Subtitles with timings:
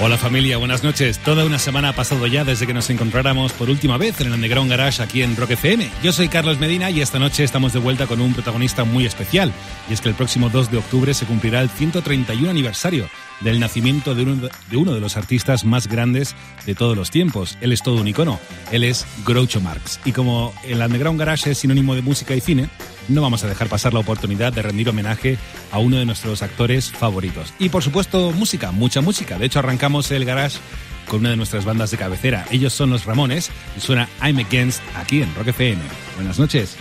[0.00, 1.18] Hola familia, buenas noches.
[1.18, 4.34] Toda una semana ha pasado ya desde que nos encontráramos por última vez en el
[4.34, 5.90] Underground Garage aquí en Rock FM.
[6.02, 9.52] Yo soy Carlos Medina y esta noche estamos de vuelta con un protagonista muy especial.
[9.88, 13.08] Y es que el próximo 2 de octubre se cumplirá el 131 aniversario
[13.40, 16.36] del nacimiento de uno, de uno de los artistas más grandes
[16.66, 17.58] de todos los tiempos.
[17.60, 18.38] Él es todo un icono.
[18.70, 19.98] Él es Groucho Marx.
[20.04, 22.68] Y como el Underground Garage es sinónimo de música y cine,
[23.08, 25.38] no vamos a dejar pasar la oportunidad de rendir homenaje
[25.70, 27.54] a uno de nuestros actores favoritos.
[27.58, 29.38] Y por supuesto, música, mucha música.
[29.38, 30.58] De hecho, arrancamos el garage
[31.08, 32.46] con una de nuestras bandas de cabecera.
[32.50, 35.82] Ellos son los Ramones y suena I'm Against aquí en Rock FM.
[36.16, 36.76] Buenas noches.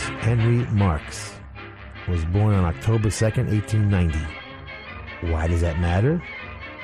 [0.00, 1.32] Henry Marx
[2.08, 4.18] was born on October 2nd, 1890.
[5.32, 6.22] Why does that matter?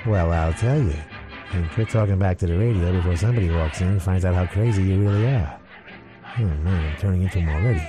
[0.07, 0.97] Well, I'll tell you.
[1.53, 4.47] And quit talking back to the radio before somebody walks in and finds out how
[4.47, 5.61] crazy you really are.
[6.39, 7.87] Oh man, I'm turning into him already.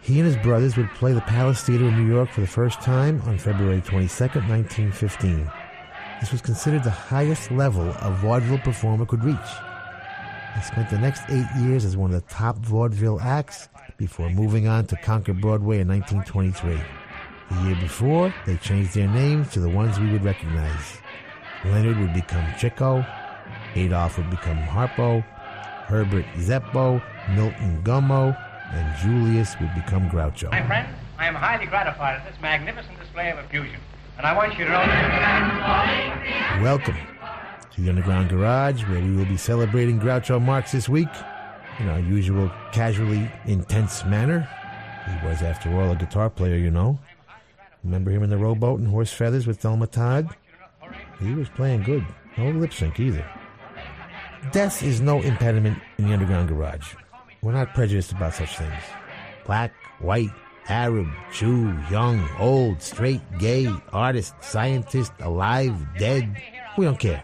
[0.00, 2.80] He and his brothers would play the Palace Theater in New York for the first
[2.80, 5.50] time on February 22nd, 1915.
[6.20, 9.36] This was considered the highest level a vaudeville performer could reach.
[10.54, 14.68] He spent the next eight years as one of the top vaudeville acts before moving
[14.68, 16.80] on to conquer Broadway in 1923.
[17.50, 20.98] The year before, they changed their names to the ones we would recognize.
[21.64, 23.04] Leonard would become Chico,
[23.74, 25.22] Adolph would become Harpo,
[25.86, 27.02] Herbert Zeppo,
[27.34, 28.38] Milton Gummo,
[28.70, 30.50] and Julius would become Groucho.
[30.52, 30.86] My friend,
[31.18, 33.80] I am highly gratified at this magnificent display of effusion.
[34.16, 36.96] And I want you to know that Welcome
[37.72, 41.08] to the Underground Garage, where we will be celebrating Groucho Marx this week
[41.78, 44.48] in our usual casually intense manner.
[45.06, 46.98] He was, after all, a guitar player, you know.
[47.84, 50.28] Remember him in the rowboat and horse feathers with Thelma Todd?
[51.20, 52.04] He was playing good.
[52.36, 53.24] No lip sync either.
[54.52, 56.94] Death is no impediment in the Underground Garage.
[57.42, 58.82] We're not prejudiced about such things.
[59.46, 60.30] Black, white,
[60.68, 66.40] Arab, Jew, young, old, straight, gay, artist, scientist, alive, dead.
[66.76, 67.22] We don't care.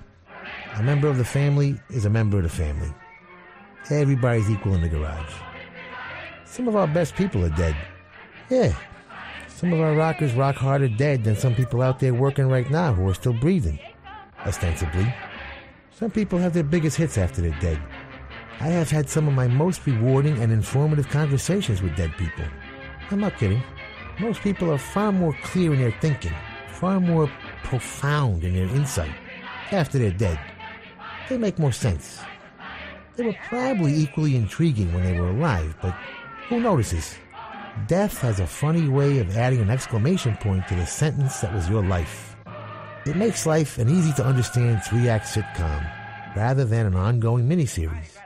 [0.76, 2.92] A member of the family is a member of the family.
[3.90, 5.34] Everybody's equal in the garage.
[6.44, 7.76] Some of our best people are dead.
[8.48, 8.74] Yeah.
[9.48, 12.92] Some of our rockers rock harder dead than some people out there working right now
[12.92, 13.78] who are still breathing.
[14.46, 15.12] Ostensibly.
[15.92, 17.80] Some people have their biggest hits after they're dead.
[18.60, 22.44] I have had some of my most rewarding and informative conversations with dead people.
[23.10, 23.62] I'm not kidding.
[24.20, 26.32] Most people are far more clear in their thinking,
[26.68, 27.30] far more
[27.64, 29.12] profound in their insight
[29.72, 30.38] after they're dead.
[31.28, 32.20] They make more sense.
[33.16, 35.94] They were probably equally intriguing when they were alive, but
[36.48, 37.14] who notices?
[37.86, 41.68] Death has a funny way of adding an exclamation point to the sentence that was
[41.68, 42.36] your life.
[43.06, 45.86] It makes life an easy to understand three act sitcom
[46.34, 48.16] rather than an ongoing miniseries.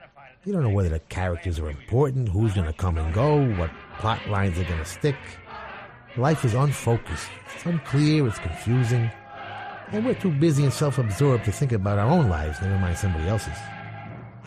[0.45, 3.71] You don't know whether the characters are important, who's going to come and go, what
[3.99, 5.17] plot lines are going to stick.
[6.17, 9.11] Life is unfocused, it's unclear, it's confusing,
[9.93, 12.97] and we're too busy and self absorbed to think about our own lives, never mind
[12.97, 13.59] somebody else's.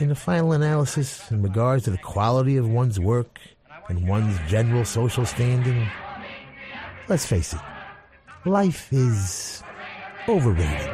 [0.01, 3.39] In the final analysis, in regards to the quality of one's work
[3.88, 5.88] and one's general social standing,
[7.07, 7.59] let's face it,
[8.44, 9.62] life is
[10.27, 10.89] overrated.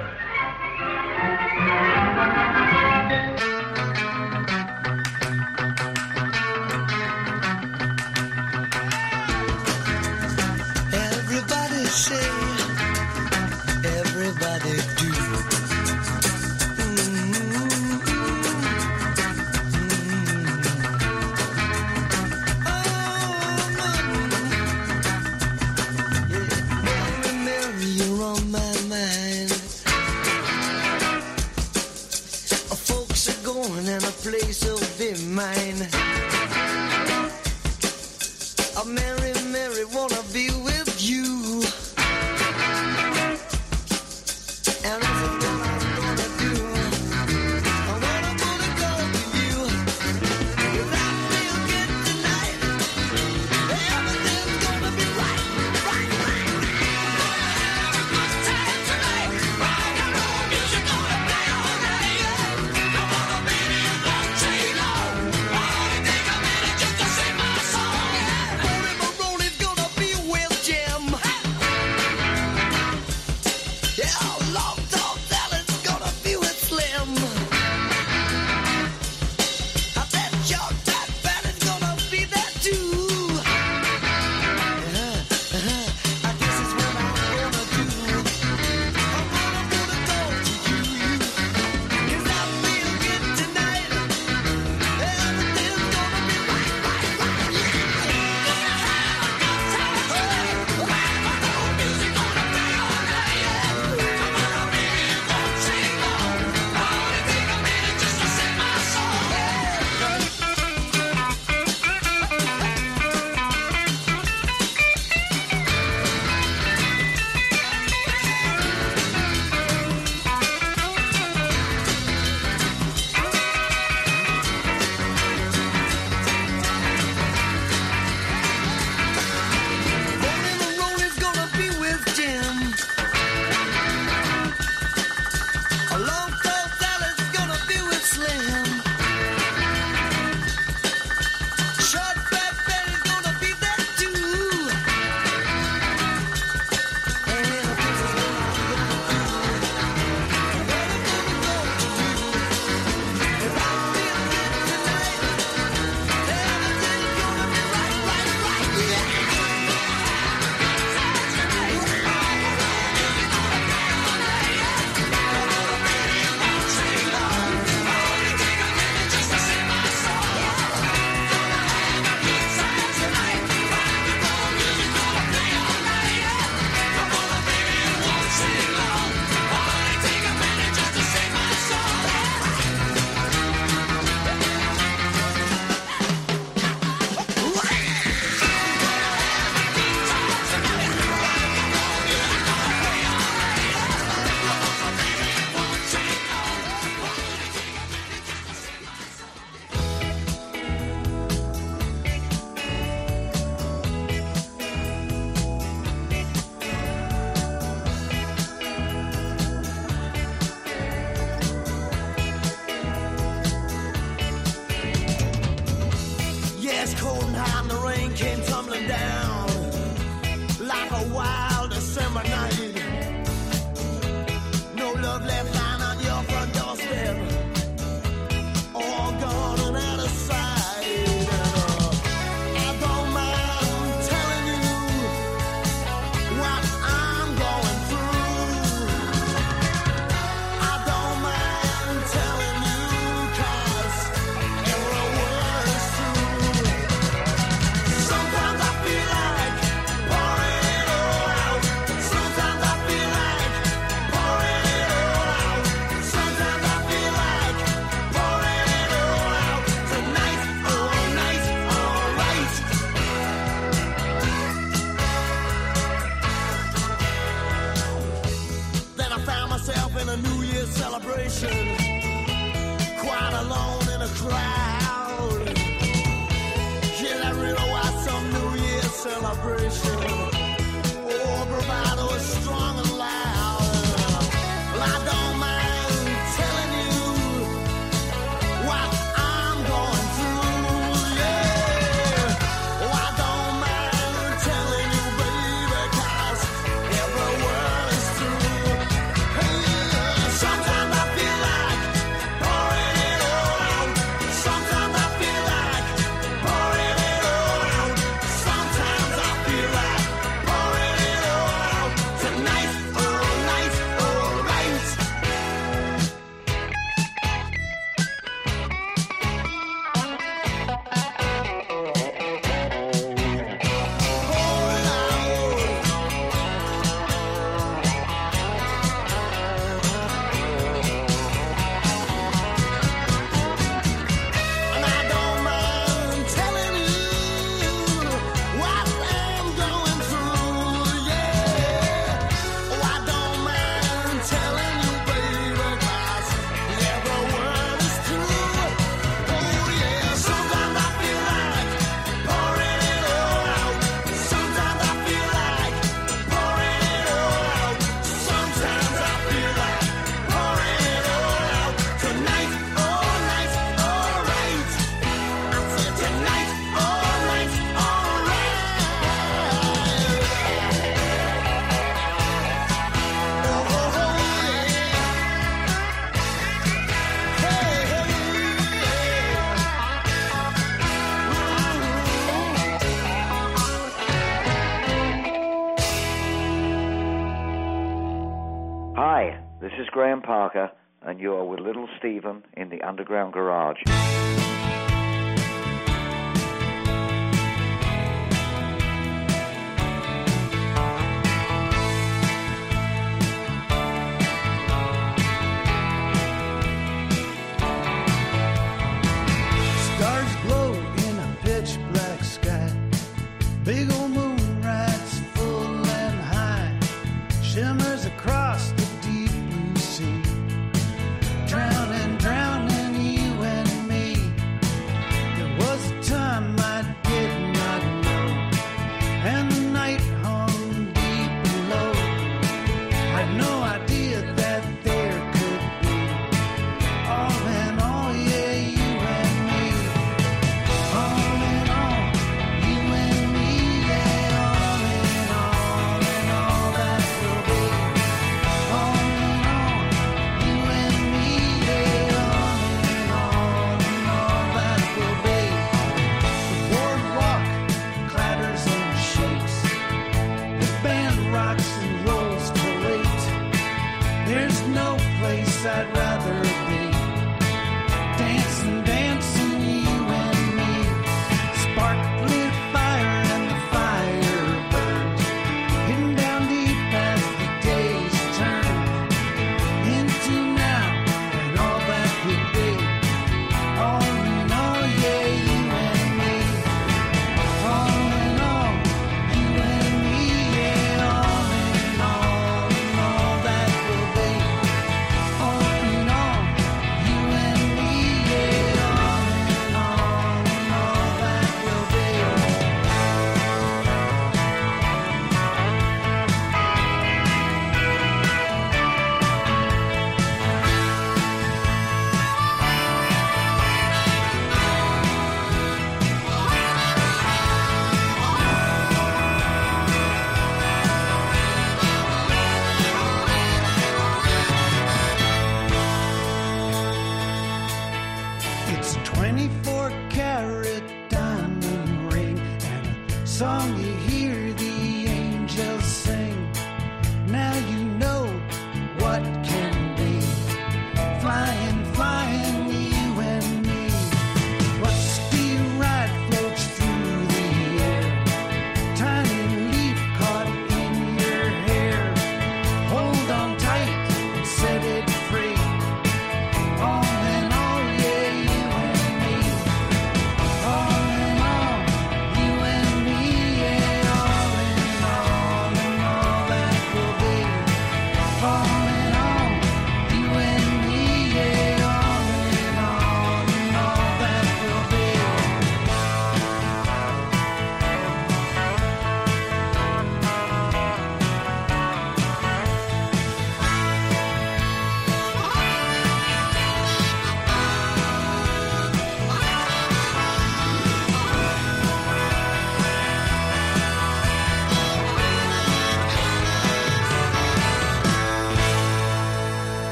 [391.28, 393.84] You are with Little Steven in the Underground Garage.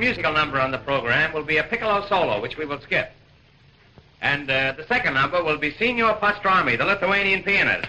[0.00, 3.12] Musical number on the program will be a piccolo solo, which we will skip.
[4.22, 7.86] And uh, the second number will be Signor Pastrami, the Lithuanian pianist.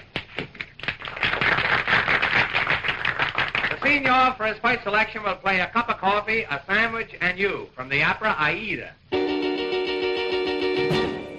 [3.70, 7.39] The Signor, for his first selection, will play a cup of coffee, a sandwich, and
[7.39, 8.91] you from the opera Aida.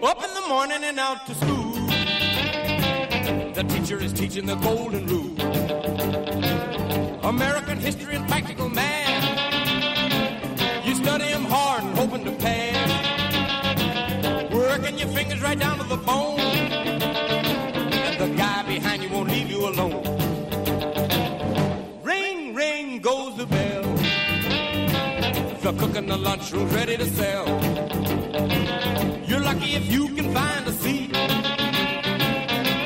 [0.02, 1.72] Up in the morning and out to school.
[3.52, 5.38] The teacher is teaching the golden rule.
[7.24, 9.11] American history and practical math.
[16.04, 16.38] The.
[18.06, 20.02] And the guy behind you won't leave you alone.
[22.02, 23.82] Ring, ring goes the bell.
[25.62, 27.46] The cook in the lunchroom's ready to sell.
[29.28, 31.10] You're lucky if you can find a seat.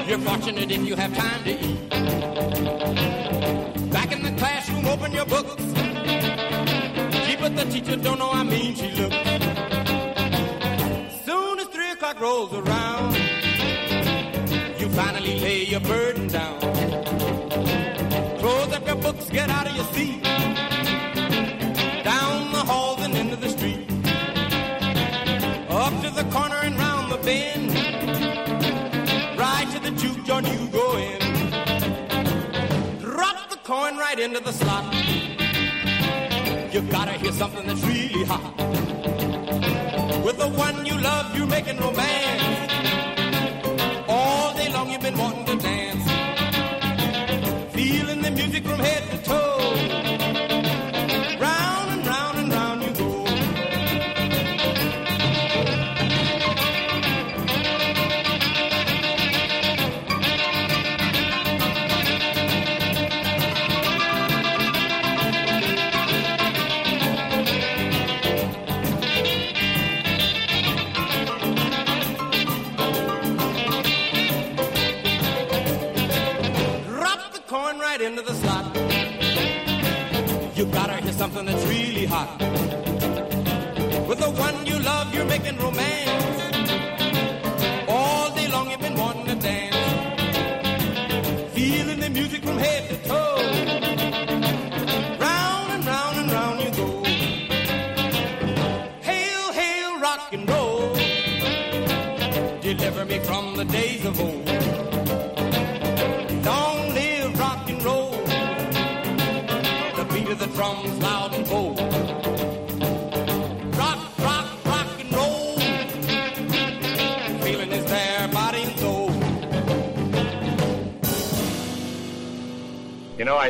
[0.08, 1.90] You're fortunate if you have time to eat.
[3.90, 5.64] Back in the classroom, open your books.
[7.24, 9.25] Gee, but the teacher don't know how mean she looks.
[15.80, 16.58] Your burden down.
[18.38, 20.22] Close up your books, get out of your seat.
[22.02, 23.86] Down the halls and into the street.
[25.68, 27.74] Up to the corner and round the bend.
[29.38, 31.20] Right to the juke joint you go in.
[33.00, 34.94] Drop the coin right into the slot.
[36.72, 38.56] You gotta hear something that's really hot.
[40.24, 42.65] With the one you love, you're making romance.
[48.66, 49.15] From head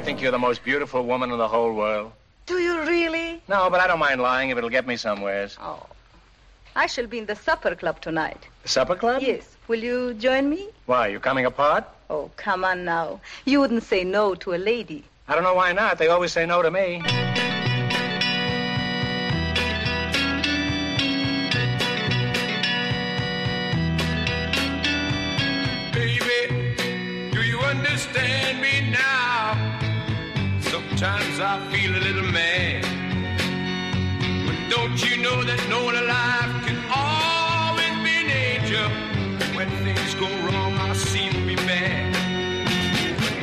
[0.06, 2.12] think you're the most beautiful woman in the whole world.
[2.46, 3.42] Do you really?
[3.48, 5.58] No, but I don't mind lying if it'll get me somewheres.
[5.60, 5.84] Oh.
[6.76, 8.46] I shall be in the supper club tonight.
[8.62, 9.20] The supper club?
[9.20, 9.56] Yes.
[9.66, 10.68] Will you join me?
[10.86, 11.84] Why, you coming apart?
[12.08, 13.20] Oh, come on now.
[13.46, 15.02] You wouldn't say no to a lady.
[15.26, 15.98] I don't know why not.
[15.98, 17.02] They always say no to me.
[25.92, 26.38] Baby,
[27.32, 28.75] do you understand me now?
[30.96, 32.82] Sometimes I feel a little mad.
[34.46, 38.88] But don't you know that no one alive can always be an angel?
[39.54, 42.16] When things go wrong, I seem to be bad.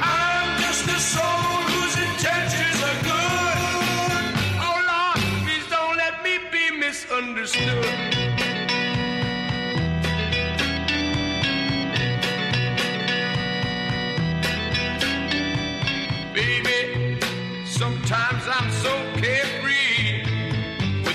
[0.01, 4.33] I'm just a soul whose intentions are good.
[4.65, 8.12] Oh Lord, please don't let me be misunderstood.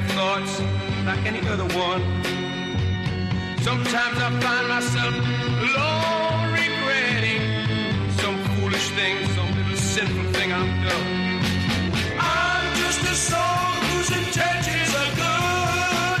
[0.00, 0.60] have thoughts
[1.04, 2.02] like any other one.
[3.60, 5.14] Sometimes I find myself
[5.76, 7.42] long regretting
[8.20, 11.06] some foolish thing, some little sinful thing I've done.
[12.18, 16.20] I'm just a soul whose intentions are good.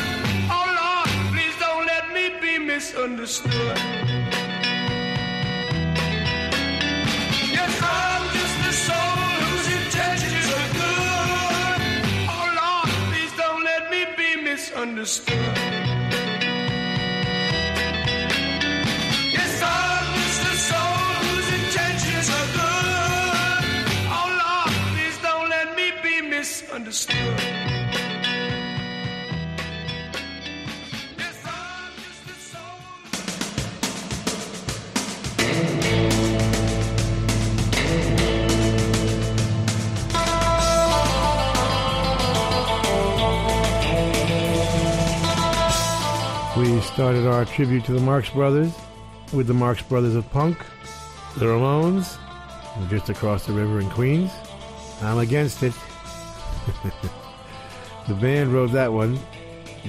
[0.56, 3.78] Oh Lord, please don't let me be misunderstood.
[14.80, 15.36] Be misunderstood.
[19.32, 23.64] Yes, a soul whose intentions are good.
[24.08, 27.69] Oh Lord, please don't let me be misunderstood.
[47.00, 48.74] Started our tribute to the Marx Brothers
[49.32, 50.58] with the Marx Brothers of Punk,
[51.38, 52.18] the Ramones,
[52.90, 54.30] just across the river in Queens.
[55.00, 55.72] I'm against it.
[58.06, 59.18] the band wrote that one.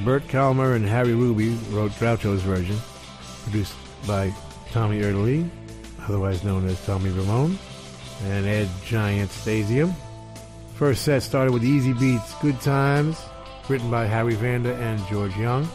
[0.06, 2.78] Bert Kalmar and Harry Ruby wrote Groucho's version,
[3.43, 3.74] produced
[4.08, 4.34] by
[4.71, 5.50] Tommy Erdelyi,
[6.08, 7.60] otherwise known as Tommy Ramone,
[8.24, 9.93] and Ed Giant Stasium.
[10.76, 13.21] First set started with Easybeats, Good Times,
[13.67, 15.69] written by Harry Vanda and George Young.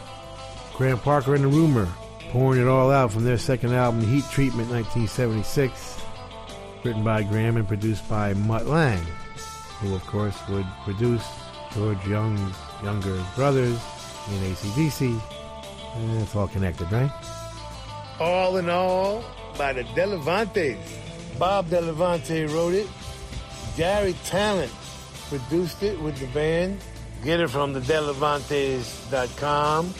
[0.77, 1.87] Graham Parker and the Rumour,
[2.29, 5.99] pouring it all out from their second album, Heat Treatment 1976,
[6.83, 9.03] written by Graham and produced by Mutt Lange,
[9.79, 11.25] who of course would produce
[11.73, 13.79] George Young's younger brothers
[14.29, 15.19] in AC/DC.
[15.95, 17.09] And it's all connected, right?
[18.19, 19.23] All in all,
[19.57, 20.77] by the Delevantes.
[21.39, 22.87] Bob Delevante wrote it.
[23.75, 24.69] Garry Tallent
[25.29, 26.79] produced it with the band.
[27.23, 29.91] Get it from the Delevantes.com.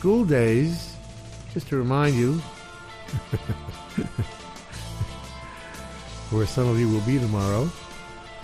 [0.00, 0.96] School days,
[1.52, 2.36] just to remind you,
[6.30, 7.68] where some of you will be tomorrow.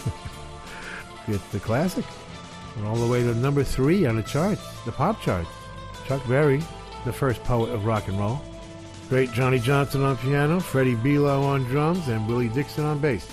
[1.29, 2.05] It's the classic.
[2.77, 5.49] And all the way to number three on the charts, the pop charts.
[6.07, 6.63] Chuck Berry,
[7.07, 8.43] the first poet of rock and roll.
[9.09, 13.27] Great Johnny Johnson on piano, Freddie Below on drums, and Willie Dixon on bass.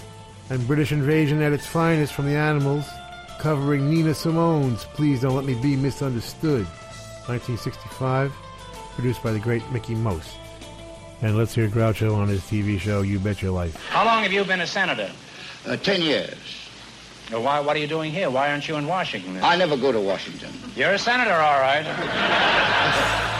[0.49, 2.86] And British Invasion at its finest from the Animals,
[3.39, 6.65] covering Nina Simone's Please Don't Let Me Be Misunderstood,
[7.27, 8.33] 1965,
[8.95, 10.36] produced by the great Mickie Most.
[11.21, 13.75] And let's hear Groucho on his TV show You Bet Your Life.
[13.88, 15.09] How long have you been a senator?
[15.65, 16.36] Uh, ten years.
[17.31, 18.29] Well, why, what are you doing here?
[18.29, 19.39] Why aren't you in Washington?
[19.41, 20.51] I never go to Washington.
[20.75, 23.39] You're a senator, all right.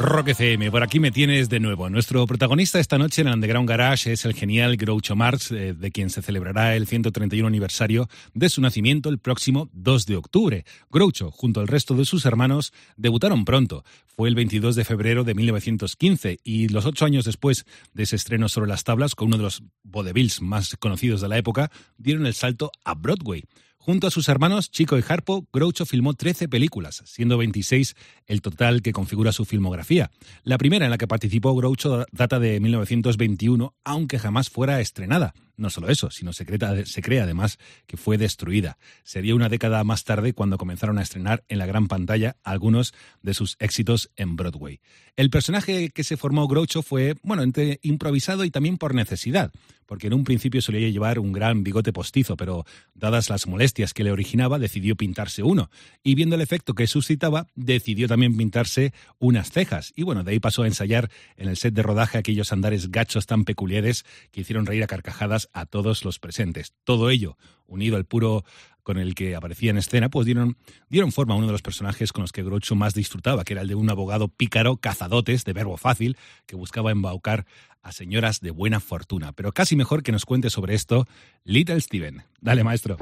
[0.00, 1.90] Rock FM, por aquí me tienes de nuevo.
[1.90, 6.08] Nuestro protagonista esta noche en Underground Garage es el genial Groucho Marx, eh, de quien
[6.08, 10.64] se celebrará el 131 aniversario de su nacimiento el próximo 2 de octubre.
[10.90, 13.84] Groucho, junto al resto de sus hermanos, debutaron pronto.
[14.06, 18.48] Fue el 22 de febrero de 1915 y los ocho años después de ese estreno
[18.48, 22.32] sobre las tablas, con uno de los vaudevilles más conocidos de la época, dieron el
[22.32, 23.44] salto a Broadway.
[23.82, 27.96] Junto a sus hermanos Chico y Harpo, Groucho filmó 13 películas, siendo 26
[28.30, 30.12] el total que configura su filmografía.
[30.44, 35.34] La primera en la que participó Groucho data de 1921, aunque jamás fuera estrenada.
[35.56, 36.46] No solo eso, sino se
[36.86, 38.78] se cree además que fue destruida.
[39.02, 43.34] Sería una década más tarde cuando comenzaron a estrenar en la gran pantalla algunos de
[43.34, 44.80] sus éxitos en Broadway.
[45.16, 49.52] El personaje que se formó Groucho fue, bueno, entre improvisado y también por necesidad,
[49.90, 52.64] porque en un principio solía llevar un gran bigote postizo, pero
[52.94, 55.68] dadas las molestias que le originaba, decidió pintarse uno.
[56.04, 59.92] Y viendo el efecto que suscitaba, decidió también pintarse unas cejas.
[59.96, 63.26] Y bueno, de ahí pasó a ensayar en el set de rodaje aquellos andares gachos
[63.26, 66.74] tan peculiares que hicieron reír a carcajadas a todos los presentes.
[66.84, 68.44] Todo ello, unido al puro
[68.82, 70.56] con el que aparecía en escena, pues dieron,
[70.88, 73.62] dieron forma a uno de los personajes con los que Groucho más disfrutaba, que era
[73.62, 77.46] el de un abogado pícaro, cazadotes, de verbo fácil, que buscaba embaucar
[77.82, 79.32] a señoras de buena fortuna.
[79.32, 81.06] Pero casi mejor que nos cuente sobre esto
[81.44, 82.24] Little Steven.
[82.40, 82.96] Dale, maestro.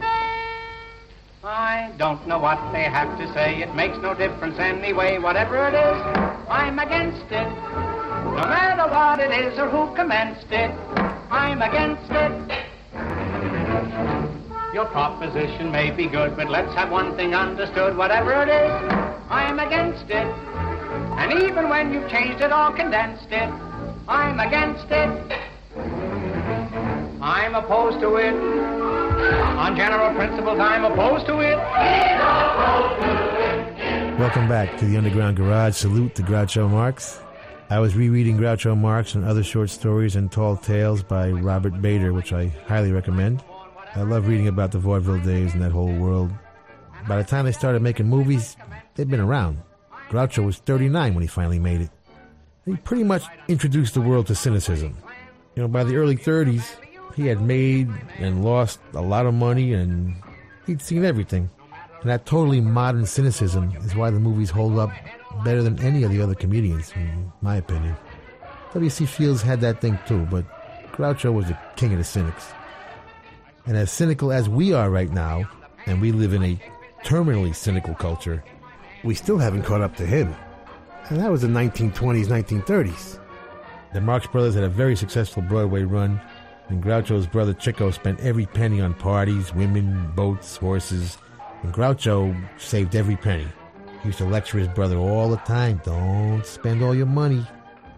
[1.49, 3.63] I don't know what they have to say.
[3.63, 5.17] It makes no difference anyway.
[5.17, 6.03] Whatever it is,
[6.47, 7.49] I'm against it.
[7.49, 10.71] No matter what it is or who commenced it,
[11.31, 12.33] I'm against it.
[14.75, 17.97] Your proposition may be good, but let's have one thing understood.
[17.97, 18.71] Whatever it is,
[19.31, 20.27] I'm against it.
[21.17, 23.49] And even when you've changed it or condensed it,
[24.07, 25.39] I'm against it.
[27.23, 28.68] I'm opposed to it.
[29.19, 31.57] On general principles, I'm opposed to it.
[34.19, 35.75] Welcome back to the Underground Garage.
[35.75, 37.21] Salute to Groucho Marx.
[37.69, 42.13] I was rereading Groucho Marx and other short stories and tall tales by Robert Bader,
[42.13, 43.43] which I highly recommend.
[43.97, 46.33] I love reading about the vaudeville days and that whole world.
[47.09, 48.57] By the time they started making movies,
[48.95, 49.61] they'd been around.
[50.11, 51.91] Groucho was 39 when he finally made it.
[52.65, 54.97] He pretty much introduced the world to cynicism.
[55.57, 56.77] You know, by the early 30s,
[57.19, 60.15] He had made and lost a lot of money, and
[60.69, 61.51] he'd seen everything.
[62.01, 64.93] And that totally modern cynicism is why the movies hold up
[65.45, 67.97] better than any of the other comedians, in my opinion.
[68.73, 69.05] W.C.
[69.05, 70.45] Fields had that thing too, but
[70.93, 72.53] Groucho was the king of the cynics.
[73.67, 75.51] And as cynical as we are right now,
[75.87, 76.61] and we live in a
[77.03, 78.45] terminally cynical culture,
[79.03, 80.37] we still haven't caught up to him.
[81.09, 83.19] And that was the 1920s, 1930s.
[83.93, 86.21] The Marx Brothers had a very successful Broadway run,
[86.69, 91.19] and Groucho's brother Chico spent every penny on parties, women, boats, horses,
[91.63, 93.47] and Groucho saved every penny.
[94.03, 97.45] He used to lecture his brother all the time don't spend all your money.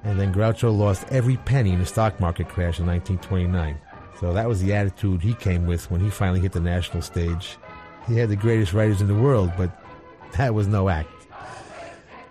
[0.03, 3.79] And then Groucho lost every penny in the stock market crash in 1929.
[4.19, 7.59] So that was the attitude he came with when he finally hit the national stage.
[8.07, 9.71] He had the greatest writers in the world, but
[10.33, 11.11] that was no act.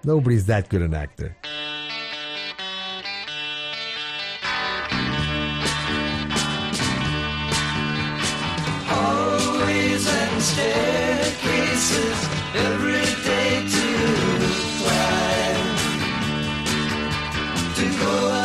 [0.03, 1.35] Nobody's that good an actor.
[10.51, 12.19] Staircases
[12.55, 13.87] every day to
[14.79, 15.67] climb.
[17.77, 18.38] To go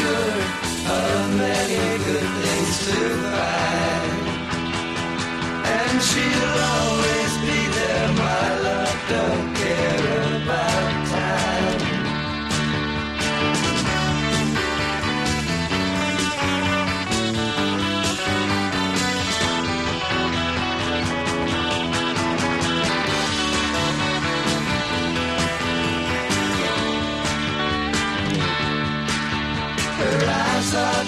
[0.00, 0.44] assured
[0.88, 2.98] of many good things to
[3.32, 4.12] find.
[5.76, 9.49] And she'll always be there, my love, don't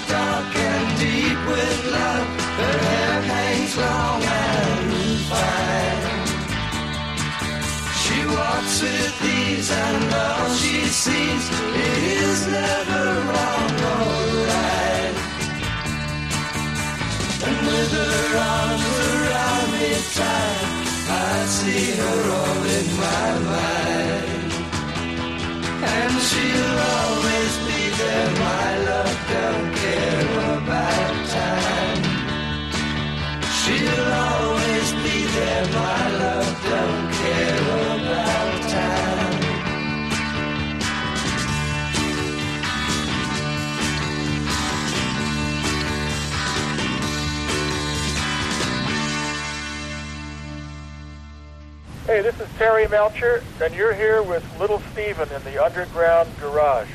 [0.07, 2.27] dark and deep with love.
[2.59, 6.03] Her hair hangs long and fine.
[8.01, 11.45] She walks with ease and all she sees
[12.25, 14.07] is never wrong or
[14.51, 15.15] right.
[17.47, 20.67] And with her arms around me tight,
[21.09, 24.51] I see her all in my mind.
[25.95, 26.52] And she'll
[52.63, 56.87] Terry Melcher, and you're here with Little Steven in the Underground Garage.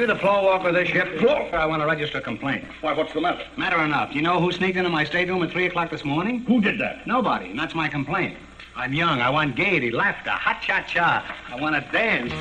[0.00, 1.18] you the floor walker of this ship?
[1.18, 1.54] Floor?
[1.54, 2.64] I want to register a complaint.
[2.80, 3.44] Why, what's the matter?
[3.58, 4.14] Matter enough.
[4.14, 6.40] You know who sneaked into my stateroom at 3 o'clock this morning?
[6.44, 7.06] Who did that?
[7.06, 8.38] Nobody, and that's my complaint.
[8.74, 9.20] I'm young.
[9.20, 11.36] I want gaiety, laughter, ha-cha-cha.
[11.50, 12.32] I want to dance.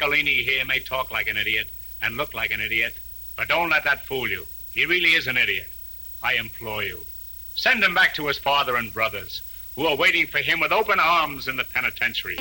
[0.00, 1.70] Chicolini here may talk like an idiot
[2.02, 2.94] and look like an idiot,
[3.36, 4.46] but don't let that fool you.
[4.72, 5.68] He really is an idiot.
[6.22, 7.00] I implore you.
[7.54, 9.42] Send him back to his father and brothers,
[9.76, 12.36] who are waiting for him with open arms in the penitentiary.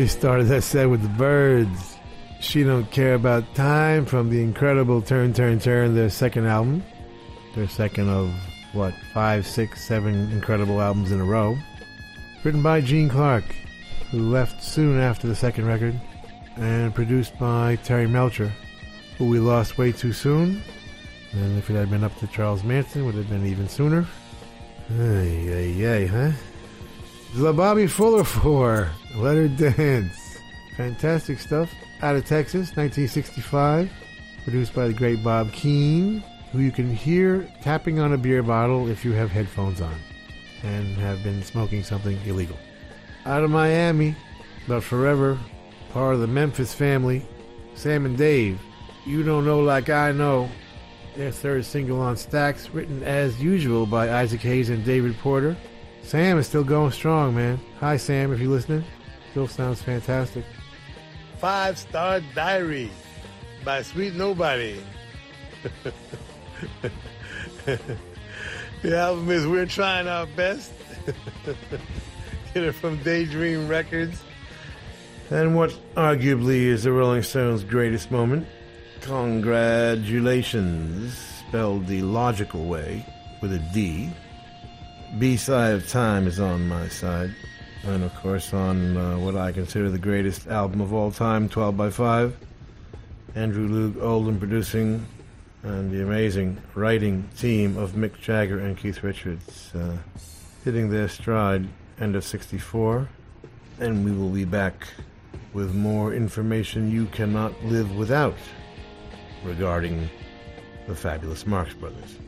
[0.00, 1.98] We started that set with the Byrds.
[2.40, 6.82] She Don't Care About Time from the incredible Turn, Turn, Turn, their second album.
[7.54, 8.32] Their second of,
[8.72, 11.58] what, five, six, seven incredible albums in a row.
[12.42, 13.44] Written by Gene Clark,
[14.10, 16.00] who left soon after the second record,
[16.56, 18.50] and produced by Terry Melcher,
[19.18, 20.62] who we lost way too soon.
[21.32, 24.06] And if it had been up to Charles Manson, would have been even sooner.
[24.98, 26.30] Ay, ay, ay, huh?
[27.36, 30.38] La Bobby Fuller Four Let Her Dance.
[30.76, 31.70] Fantastic stuff.
[32.02, 33.88] Out of Texas, 1965.
[34.42, 38.88] Produced by the great Bob Keane, who you can hear tapping on a beer bottle
[38.88, 39.94] if you have headphones on
[40.64, 42.58] and have been smoking something illegal.
[43.24, 44.16] Out of Miami,
[44.66, 45.38] but forever
[45.92, 47.24] part of the Memphis family,
[47.74, 48.60] Sam and Dave.
[49.06, 50.48] You don't know like I know.
[51.16, 55.56] Their third single on Stax, written as usual by Isaac Hayes and David Porter.
[56.10, 57.60] Sam is still going strong, man.
[57.78, 58.82] Hi, Sam, if you're listening.
[59.30, 60.44] Still sounds fantastic.
[61.38, 62.90] Five Star Diary
[63.64, 64.82] by Sweet Nobody.
[68.82, 70.72] the album is We're Trying Our Best.
[72.54, 74.20] Get it from Daydream Records.
[75.30, 78.48] And what arguably is the Rolling Stones' greatest moment?
[79.02, 83.06] Congratulations, spelled the logical way
[83.40, 84.10] with a D.
[85.18, 87.34] B side of Time is on my side.
[87.82, 91.76] And of course, on uh, what I consider the greatest album of all time, 12
[91.76, 92.36] by 5.
[93.34, 95.04] Andrew Loog Oldham producing,
[95.62, 99.96] and the amazing writing team of Mick Jagger and Keith Richards uh,
[100.64, 101.66] hitting their stride
[102.00, 103.08] end of 64.
[103.80, 104.86] And we will be back
[105.52, 108.36] with more information you cannot live without
[109.42, 110.08] regarding
[110.86, 112.18] the fabulous Marx Brothers.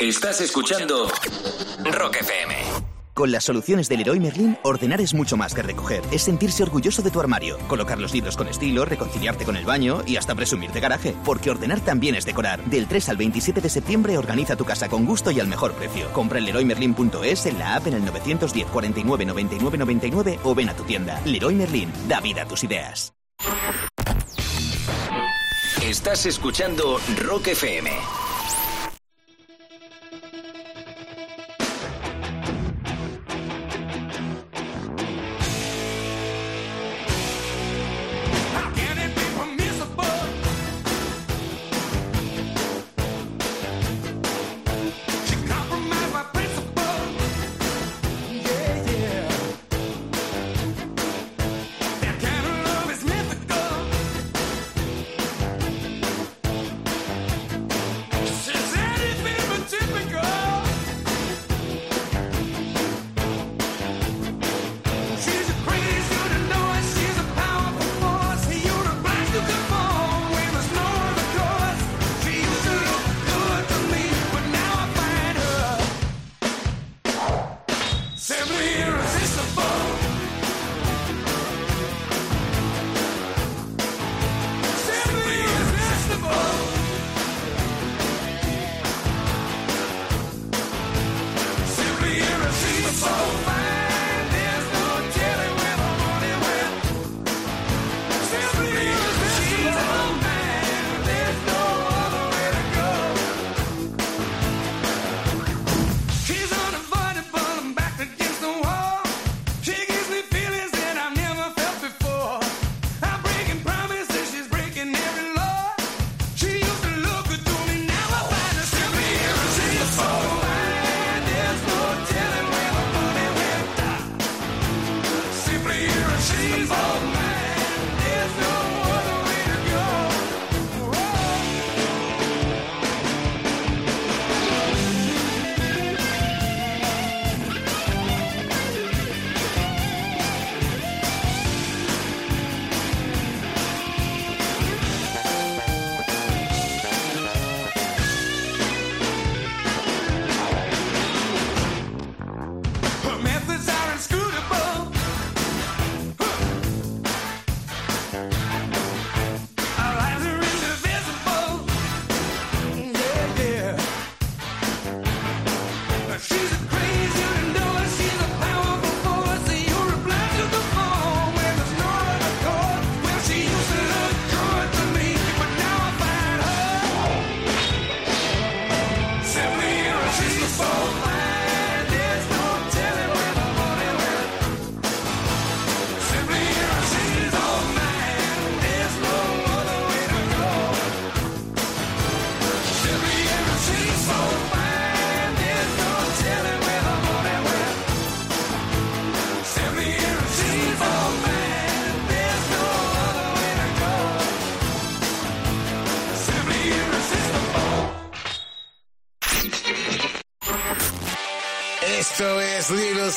[0.00, 1.08] Estás escuchando
[1.92, 2.54] Rock FM.
[3.12, 6.02] Con las soluciones del Leroy Merlin, ordenar es mucho más que recoger.
[6.10, 10.02] Es sentirse orgulloso de tu armario, colocar los libros con estilo, reconciliarte con el baño
[10.06, 11.14] y hasta presumir de garaje.
[11.22, 12.64] Porque ordenar también es decorar.
[12.64, 16.10] Del 3 al 27 de septiembre organiza tu casa con gusto y al mejor precio.
[16.14, 20.74] Compra en leroymerlin.es, en la app en el 910 49 99 99 o ven a
[20.74, 21.20] tu tienda.
[21.26, 23.12] Leroy Merlin, da vida a tus ideas.
[25.82, 27.90] Estás escuchando Rock FM.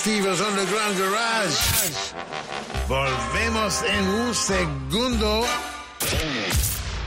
[0.06, 2.14] Es Little Steven's Underground Garage.
[2.88, 5.46] Volvemos en un segundo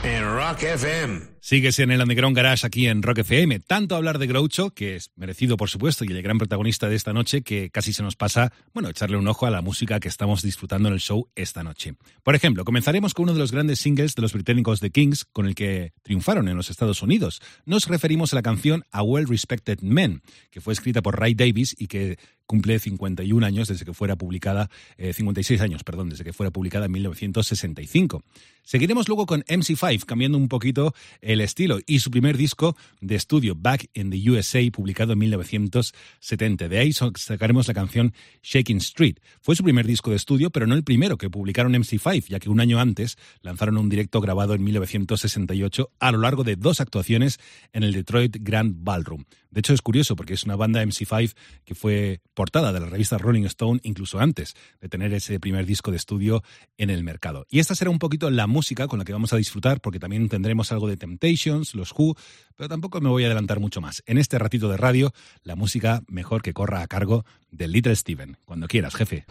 [0.03, 1.21] en Rock FM.
[1.41, 3.61] Sigues en el Underground Garage aquí en Rock FM.
[3.61, 7.13] Tanto hablar de Groucho, que es merecido por supuesto y el gran protagonista de esta
[7.13, 10.41] noche, que casi se nos pasa, bueno, echarle un ojo a la música que estamos
[10.41, 11.95] disfrutando en el show esta noche.
[12.23, 15.47] Por ejemplo, comenzaremos con uno de los grandes singles de los británicos The Kings, con
[15.47, 17.43] el que triunfaron en los Estados Unidos.
[17.65, 20.23] Nos referimos a la canción A Well Respected Men,
[20.53, 24.71] que fue escrita por Ray Davis y que cumple 51 años desde que fuera publicada,
[24.97, 28.23] eh, 56 años, perdón, desde que fuera publicada en 1965.
[28.63, 33.55] Seguiremos luego con MC5, cambiando un poquito el estilo, y su primer disco de estudio,
[33.57, 36.69] Back in the USA, publicado en 1970.
[36.69, 38.13] De ahí sacaremos la canción
[38.43, 39.17] Shaking Street.
[39.41, 42.51] Fue su primer disco de estudio, pero no el primero que publicaron MC5, ya que
[42.51, 47.39] un año antes lanzaron un directo grabado en 1968 a lo largo de dos actuaciones
[47.73, 49.25] en el Detroit Grand Ballroom.
[49.51, 51.35] De hecho, es curioso porque es una banda MC5
[51.65, 55.91] que fue portada de la revista Rolling Stone incluso antes de tener ese primer disco
[55.91, 56.43] de estudio
[56.79, 57.47] en el mercado.
[57.51, 60.29] Y esta será un poquito la música con la que vamos a disfrutar porque también
[60.29, 62.17] tendremos algo de Temptations, los Who,
[62.57, 64.03] pero tampoco me voy a adelantar mucho más.
[64.07, 68.37] En este ratito de radio, la música mejor que corra a cargo de Little Steven.
[68.45, 69.25] Cuando quieras, jefe.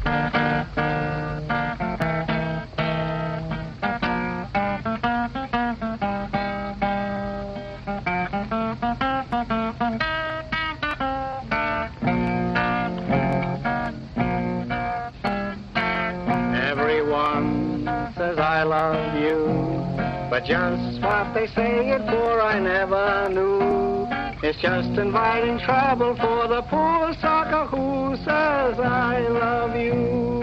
[20.46, 24.08] Just what they say it for, I never knew.
[24.48, 30.42] It's just inviting trouble for the poor sucker who says I love you.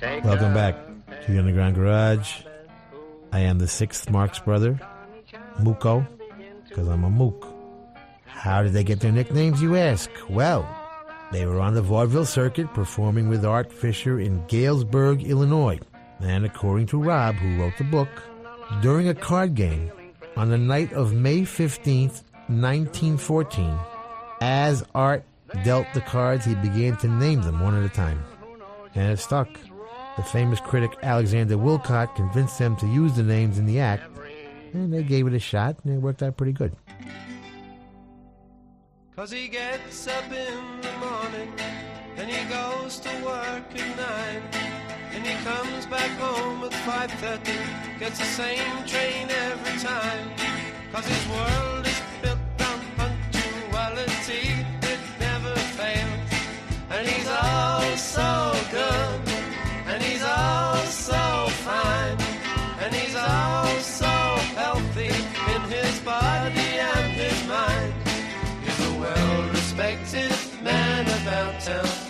[0.00, 0.74] Take Welcome back
[1.26, 2.42] to the Underground Garage.
[3.30, 4.80] I am the sixth Marx brother,
[5.60, 6.06] Muko,
[6.68, 7.46] because I'm a mook.
[8.24, 10.10] How did they get their nicknames, you ask?
[10.28, 10.66] Well,
[11.30, 15.78] they were on the vaudeville circuit performing with Art Fisher in Galesburg, Illinois.
[16.20, 18.08] And according to Rob, who wrote the book,
[18.82, 19.90] during a card game
[20.36, 23.78] on the night of May 15th, 1914,
[24.40, 25.24] as Art
[25.64, 28.24] dealt the cards, he began to name them one at a time.
[28.94, 29.48] And it stuck.
[30.16, 34.04] The famous critic Alexander Woollcott convinced them to use the names in the act,
[34.72, 36.74] and they gave it a shot, and it worked out pretty good.
[39.14, 41.52] Cause he gets up in the morning
[42.16, 44.87] and he goes to work at nine
[45.18, 50.28] and he comes back home at 5.30 gets the same train every time.
[50.92, 52.38] Cause his world is built
[52.70, 54.44] on punctuality
[54.92, 56.30] it never fails.
[56.90, 58.30] And he's all so
[58.70, 59.20] good
[59.90, 60.76] and he's all
[61.08, 61.22] so
[61.66, 62.18] fine.
[62.82, 64.14] And he's all so
[64.62, 65.14] healthy
[65.54, 67.92] in his body and his mind.
[68.62, 72.07] He's a well-respected man about town,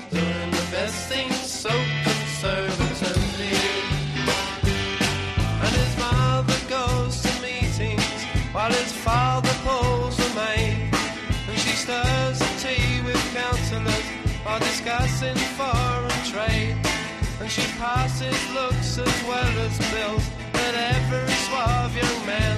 [17.49, 22.58] she passes looks as well as bills at every suave young man.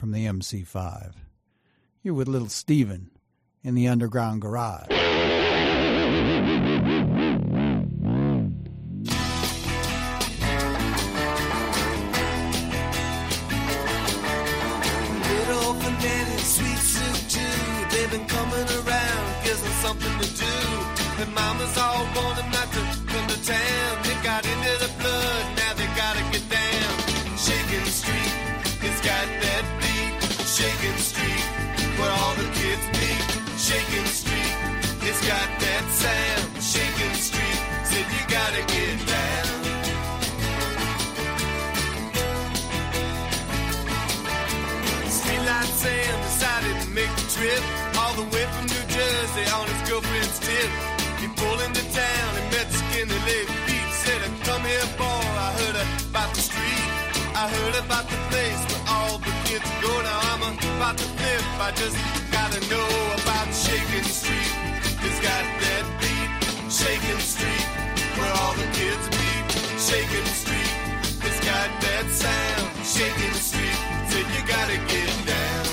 [0.00, 1.12] from the MC5.
[2.02, 3.10] You're with Little Steven
[3.62, 5.09] in the Underground Garage.
[49.36, 50.70] New on his girlfriend's tip.
[51.22, 53.92] He pulled into town and met Skinny Leg Pete.
[54.02, 55.22] Said, "Come here, boy.
[55.46, 55.76] I heard
[56.10, 56.86] about the street.
[57.42, 59.92] I heard about the place where all the kids go.
[60.02, 61.44] Now I'm about to flip.
[61.66, 61.96] I just
[62.34, 62.90] gotta know
[63.22, 64.52] about Shaking Street.
[65.06, 66.30] It's got that beat.
[66.80, 67.66] Shaking Street,
[68.18, 69.44] where all the kids meet.
[69.88, 70.72] Shaking Street,
[71.26, 72.66] it's got that sound.
[72.94, 73.78] Shaking Street,
[74.10, 75.69] said you gotta get down.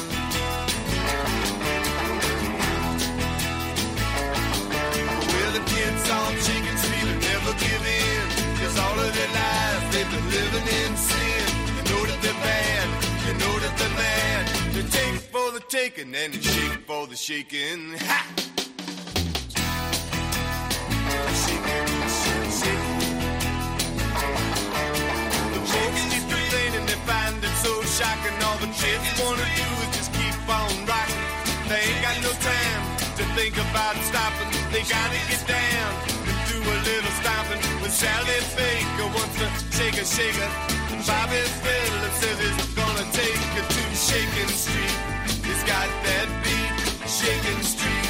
[7.64, 8.24] Give in.
[8.60, 11.46] Cause all of their lives they've been living in sin.
[11.78, 12.86] You know that they're bad,
[13.28, 14.44] you know that they're mad.
[14.74, 17.98] They take for the taking and a shake for the shaking.
[18.00, 18.20] Ha!
[21.44, 21.88] Shaking,
[22.22, 22.82] shaking.
[25.54, 28.36] The folks keep complaining they find it so shocking.
[28.46, 31.24] All the kids wanna do is just keep on rocking.
[31.70, 32.82] They ain't got no time
[33.18, 34.50] to think about stopping.
[34.72, 36.27] They gotta get down
[36.68, 37.62] a little stomping.
[37.82, 40.50] With Sally Baker wants to shake a shaker.
[41.08, 44.96] Bobby Phillips says he's gonna take her to Shaking Street.
[45.48, 46.74] He's got that beat,
[47.08, 48.08] Shaking Street,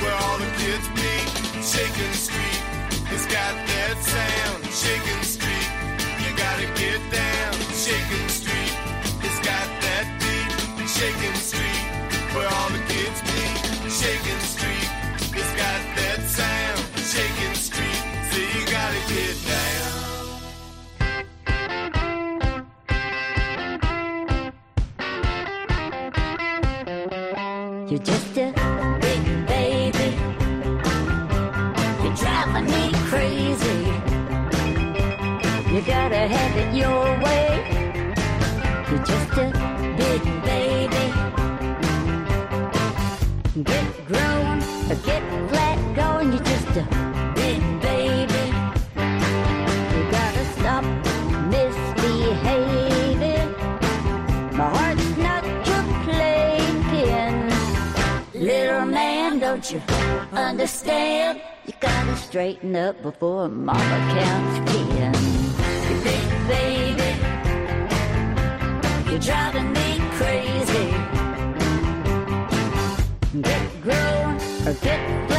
[0.00, 1.26] where all the kids meet.
[1.64, 2.60] Shaking Street,
[3.10, 5.68] it's got that sound, Shaking Street.
[6.22, 8.74] You gotta get down, Shaking Street.
[9.26, 10.50] It's got that beat,
[10.86, 11.82] Shaking Street,
[12.34, 13.58] where all the kids meet.
[13.90, 14.88] Shaking Street,
[15.34, 17.45] it's got that sound, Shaking
[19.26, 19.96] get down.
[27.88, 28.52] You're just a
[29.00, 30.08] big baby.
[32.02, 33.80] You're driving me crazy.
[35.72, 37.48] You gotta have it your way.
[38.88, 39.46] You're just a
[40.02, 41.06] big baby.
[43.64, 44.58] Get grown
[44.90, 46.32] or get flat going.
[46.32, 47.05] You're just a
[59.70, 61.40] don't you understand?
[61.66, 63.80] You gotta straighten up before mama
[64.14, 65.14] counts ten.
[65.88, 67.10] You big baby,
[69.10, 70.86] you're driving me crazy.
[73.42, 74.36] Get grown
[74.66, 75.35] or get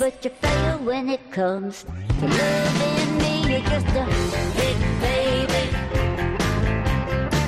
[0.00, 3.52] but you fail when it comes to loving me.
[3.52, 4.06] You're just a
[4.56, 5.64] big baby.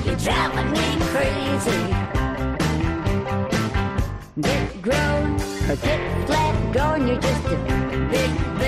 [0.05, 1.83] You're driving me crazy.
[4.39, 5.41] Get grown
[5.71, 7.09] or get flat going.
[7.09, 7.57] You're just a
[8.11, 8.62] big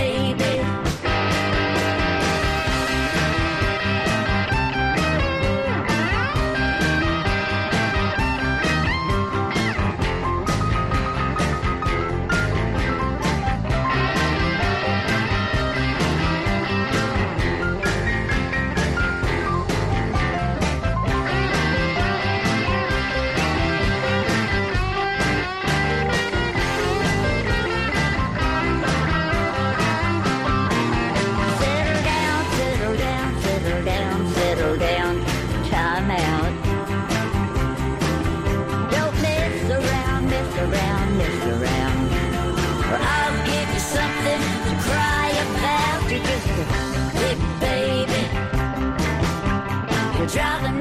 [50.35, 50.74] driving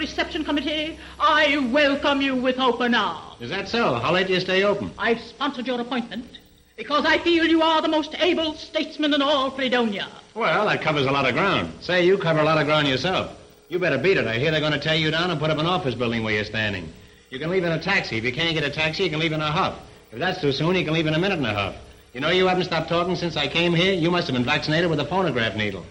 [0.00, 3.36] reception committee, I welcome you with open arms.
[3.38, 3.96] Is that so?
[3.96, 4.90] How late do you stay open?
[4.98, 6.38] I've sponsored your appointment
[6.76, 10.08] because I feel you are the most able statesman in all Fredonia.
[10.34, 11.74] Well, that covers a lot of ground.
[11.82, 13.36] Say, you cover a lot of ground yourself.
[13.68, 14.26] You better beat it.
[14.26, 16.32] I hear they're going to tear you down and put up an office building where
[16.32, 16.90] you're standing.
[17.28, 18.16] You can leave in a taxi.
[18.16, 19.78] If you can't get a taxi, you can leave in a huff.
[20.12, 21.76] If that's too soon, you can leave in a minute and a half.
[22.14, 23.92] You know, you haven't stopped talking since I came here.
[23.92, 25.84] You must have been vaccinated with a phonograph needle.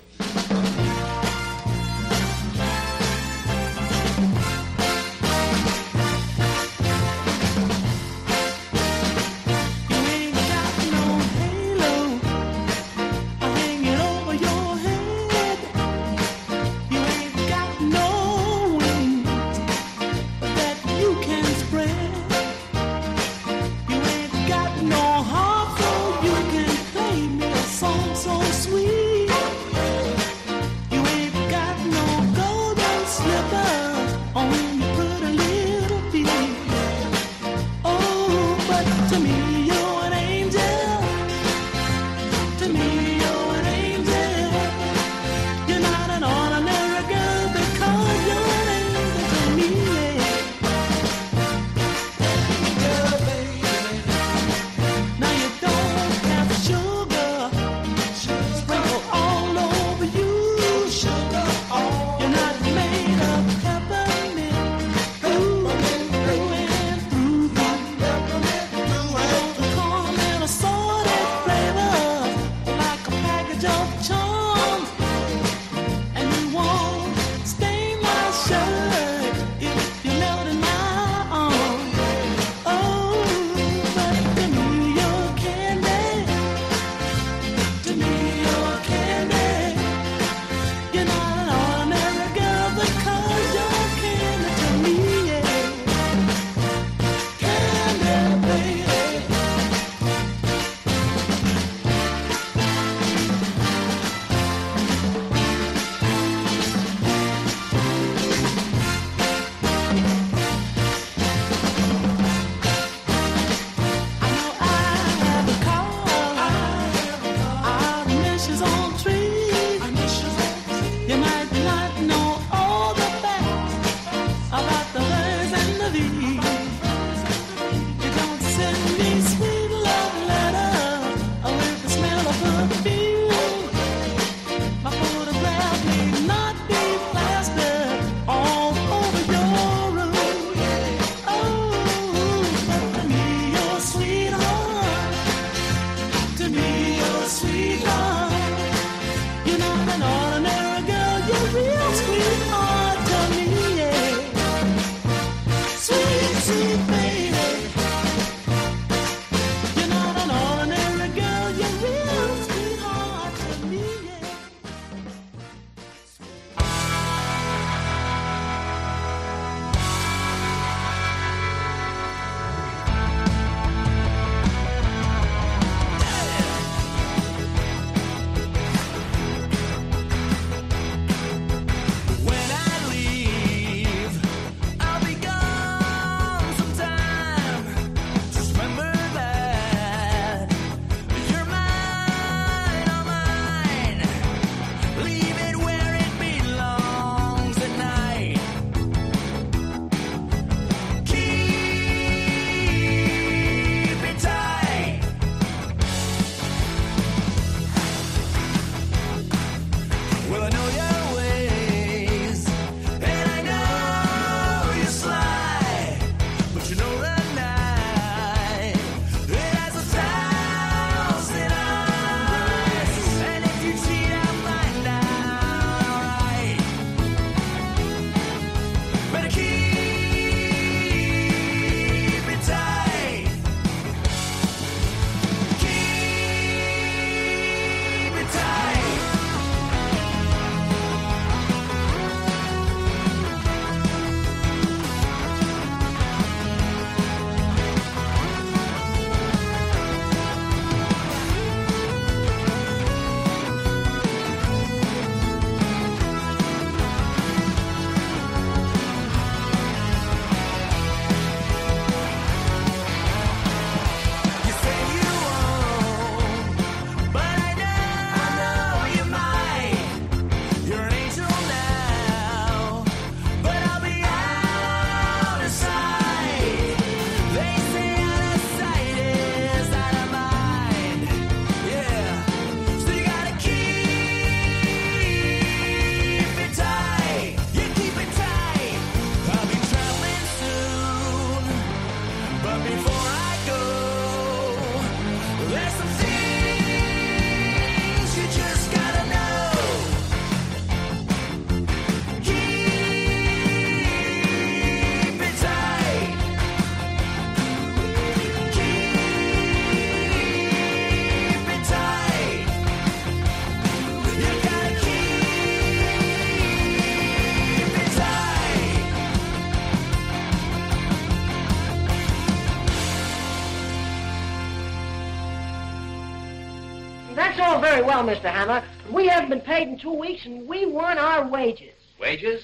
[328.05, 328.31] Well, Mr.
[328.31, 328.63] Hammer.
[328.91, 331.73] We haven't been paid in two weeks, and we want our wages.
[331.99, 332.43] Wages?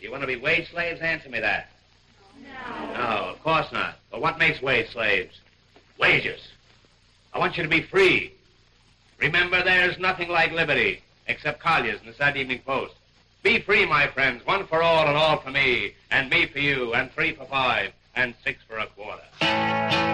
[0.00, 1.00] You want to be wage slaves?
[1.00, 1.70] Answer me that.
[2.42, 2.92] No.
[2.94, 3.96] No, of course not.
[4.10, 5.40] But what makes wage slaves?
[5.98, 6.40] Wages.
[7.32, 8.32] I want you to be free.
[9.18, 12.94] Remember, there's nothing like liberty, except Collier's and the Saturday Evening Post.
[13.42, 16.94] Be free, my friends, one for all and all for me, and me for you,
[16.94, 20.11] and three for five, and six for a quarter.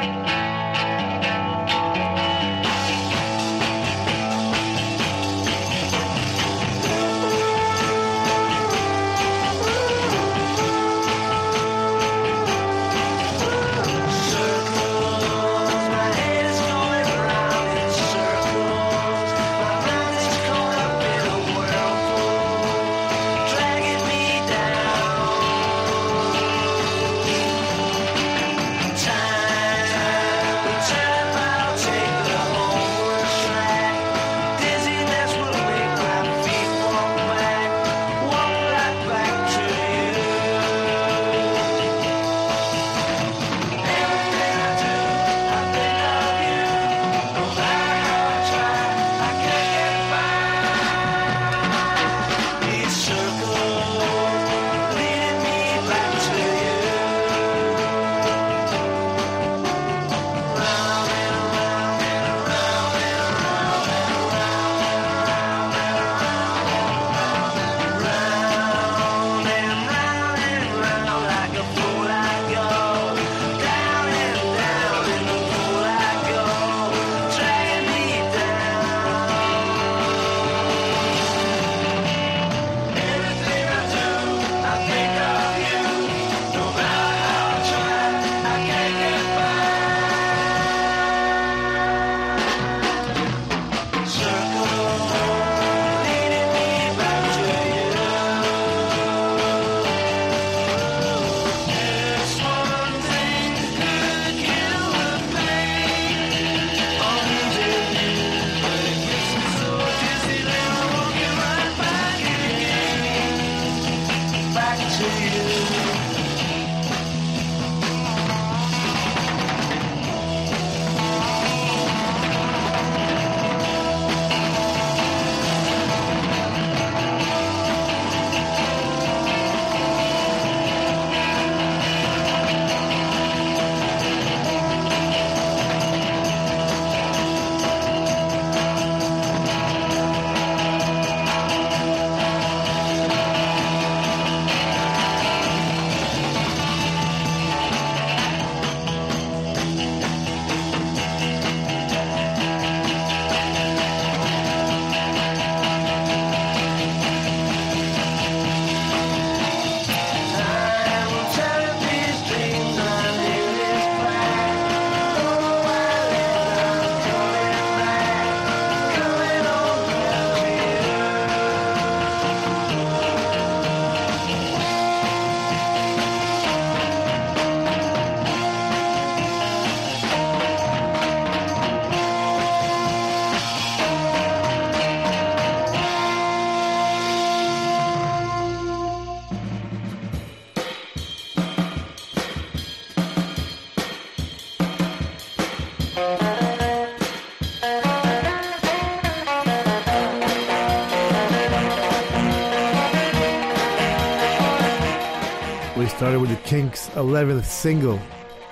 [206.96, 208.00] Eleventh single,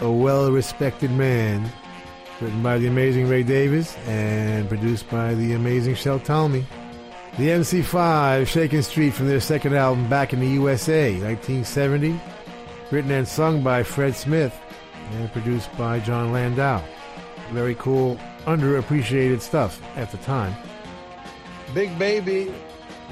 [0.01, 1.71] a well respected man,
[2.41, 6.65] written by the amazing Ray Davies and produced by the amazing Shel Talmy.
[7.39, 12.19] The MC5, Shakin' Street from their second album Back in the USA, 1970,
[12.91, 14.59] written and sung by Fred Smith
[15.13, 16.83] and produced by Jon Landau.
[17.53, 20.55] Very cool, underappreciated stuff at the time.
[21.75, 22.53] Big Baby,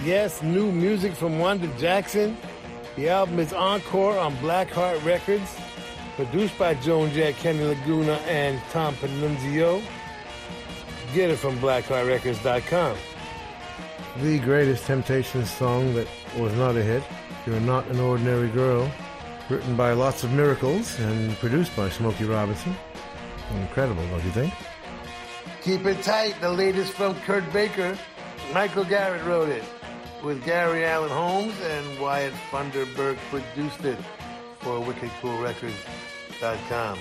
[0.03, 2.37] yes, new music from Wanda Jackson.
[2.97, 5.57] The album is Encore on Blackheart Records,
[6.15, 9.83] produced by Joan Jett, Kenny Laguna, and Tom Panunzio.
[11.13, 12.97] Get it from blackheartrecords.com.
[14.19, 16.07] The greatest Temptations song that
[16.39, 17.03] was not a hit,
[17.47, 18.89] You're Not an Ordinary Girl,
[19.51, 22.77] written by Lots of Miracles and produced by Smokey Robinson.
[23.57, 24.55] Incredible, don't you think?
[25.63, 27.99] Keep It Tight, the latest from Kurt Baker.
[28.53, 29.65] Michael Garrett wrote it
[30.25, 33.99] with Gary Allen Holmes and Wyatt Funderburk produced it
[34.61, 36.99] for wickedcoolrecords.com.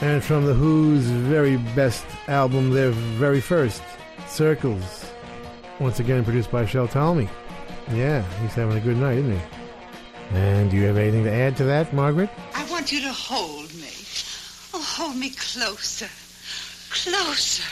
[0.00, 3.82] And from The Who's very best album, their very first,
[4.26, 5.10] Circles.
[5.78, 7.28] Once again produced by Shel Talmy.
[7.92, 9.40] Yeah, he's having a good night, isn't he?
[10.32, 12.30] And do you have anything to add to that, Margaret?
[12.54, 13.92] I want you to hold me.
[14.74, 16.08] Oh, hold me closer.
[16.90, 17.62] Closer.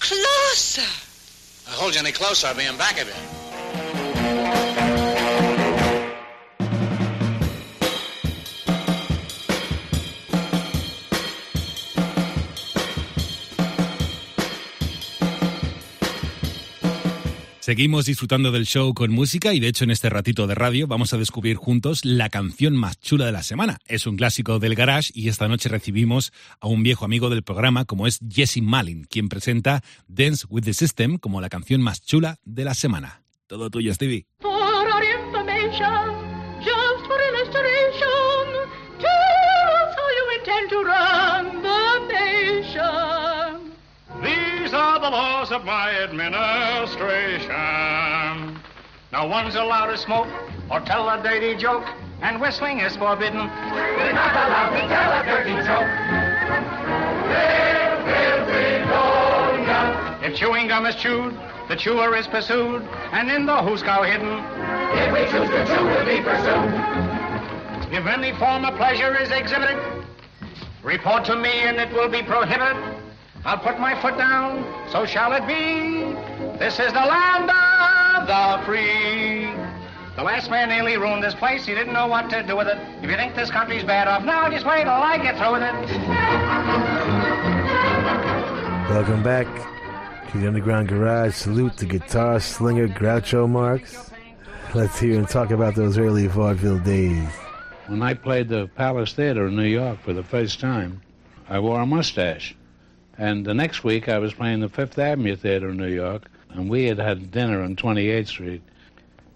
[0.00, 0.88] Closer.
[1.68, 3.45] I hold you any closer, I'll be in back of you.
[17.66, 21.12] Seguimos disfrutando del show con música y de hecho en este ratito de radio vamos
[21.12, 23.78] a descubrir juntos la canción más chula de la semana.
[23.86, 27.84] Es un clásico del garage y esta noche recibimos a un viejo amigo del programa
[27.84, 32.38] como es Jesse Malin, quien presenta Dance with the System como la canción más chula
[32.44, 33.24] de la semana.
[33.48, 34.28] Todo tuyo, Stevie.
[45.06, 48.58] The laws of my administration.
[49.12, 50.26] No one's allowed to smoke
[50.68, 51.86] or tell a dirty joke,
[52.22, 53.38] and whistling is forbidden.
[53.38, 55.86] We're not allowed to tell a dirty joke.
[60.24, 61.38] If chewing gum is chewed,
[61.68, 64.42] the chewer is pursued, and in the hoosegow hidden.
[64.98, 66.74] If we choose to chew, we'll be pursued.
[67.94, 69.78] If any form of pleasure is exhibited,
[70.82, 72.76] report to me and it will be prohibited.
[73.46, 76.02] I'll put my foot down, so shall it be.
[76.58, 79.46] This is the land of the free.
[80.16, 81.64] The last man nearly ruined this place.
[81.64, 82.76] He didn't know what to do with it.
[83.02, 85.62] If you think this country's bad off now, just wait till I get through with
[85.62, 85.74] it.
[88.90, 89.46] Welcome back
[90.32, 91.36] to the Underground Garage.
[91.36, 94.10] Salute to guitar slinger Groucho Marx.
[94.74, 97.28] Let's hear him talk about those early vaudeville days.
[97.86, 101.00] When I played the Palace Theater in New York for the first time,
[101.48, 102.56] I wore a mustache.
[103.18, 106.68] And the next week, I was playing the Fifth Avenue Theater in New York, and
[106.68, 108.62] we had had dinner on 28th Street.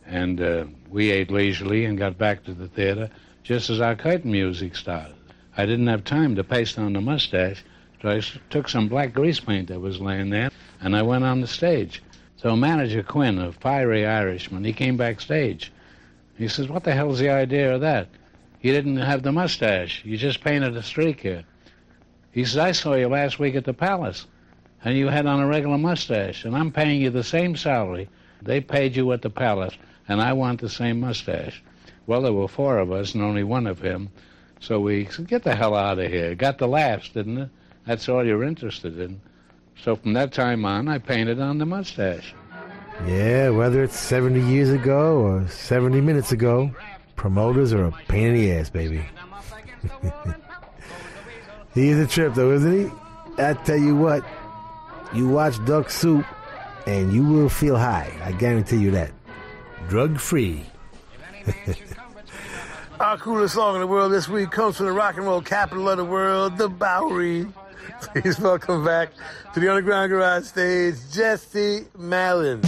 [0.07, 3.09] And uh, we ate leisurely and got back to the theater
[3.43, 5.15] just as our curtain music started.
[5.57, 7.65] I didn't have time to paste on the mustache,
[8.03, 8.21] so I
[8.51, 10.51] took some black grease paint that was laying there,
[10.81, 12.03] and I went on the stage.
[12.37, 15.73] So manager Quinn, a fiery Irishman, he came backstage.
[16.37, 18.09] He says, "What the hell's the idea of that?
[18.63, 20.03] You didn't have the mustache.
[20.05, 21.45] You just painted a streak here."
[22.33, 24.27] He says, "I saw you last week at the Palace,
[24.85, 28.09] and you had on a regular mustache, and I'm paying you the same salary
[28.43, 29.75] they paid you at the Palace,
[30.09, 31.63] and I want the same mustache."
[32.07, 34.09] Well, there were four of us and only one of him,
[34.61, 37.49] so we said, "Get the hell out of here." Got the laughs, didn't it?
[37.87, 39.21] That's all you're interested in.
[39.83, 42.35] So from that time on, I painted on the mustache.
[43.07, 46.71] Yeah, whether it's 70 years ago or 70 minutes ago,
[47.17, 49.03] promoters are a pain in the ass, baby.
[51.75, 52.91] he is a trip, though, isn't he?
[53.43, 54.25] I tell you what,
[55.15, 56.25] you watch Duck Soup
[56.87, 58.13] and you will feel high.
[58.23, 59.13] I guarantee you that.
[59.89, 60.65] Drug free.
[63.01, 65.89] Our coolest song in the world this week comes from the rock and roll capital
[65.89, 67.47] of the world, the Bowery.
[68.01, 69.13] Please welcome back
[69.55, 72.61] to the Underground Garage stage, Jesse Malin.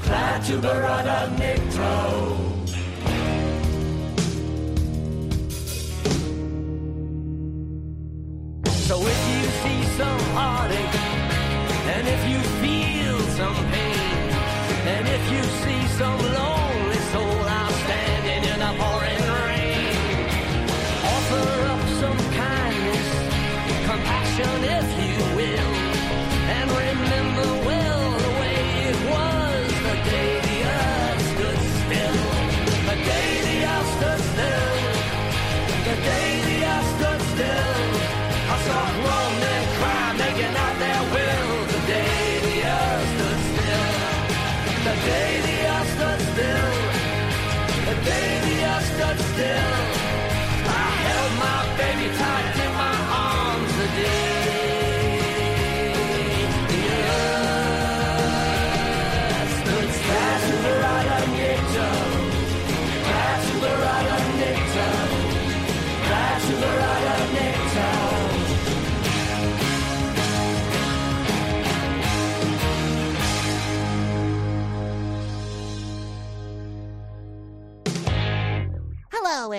[0.00, 2.51] Fly to the rudder,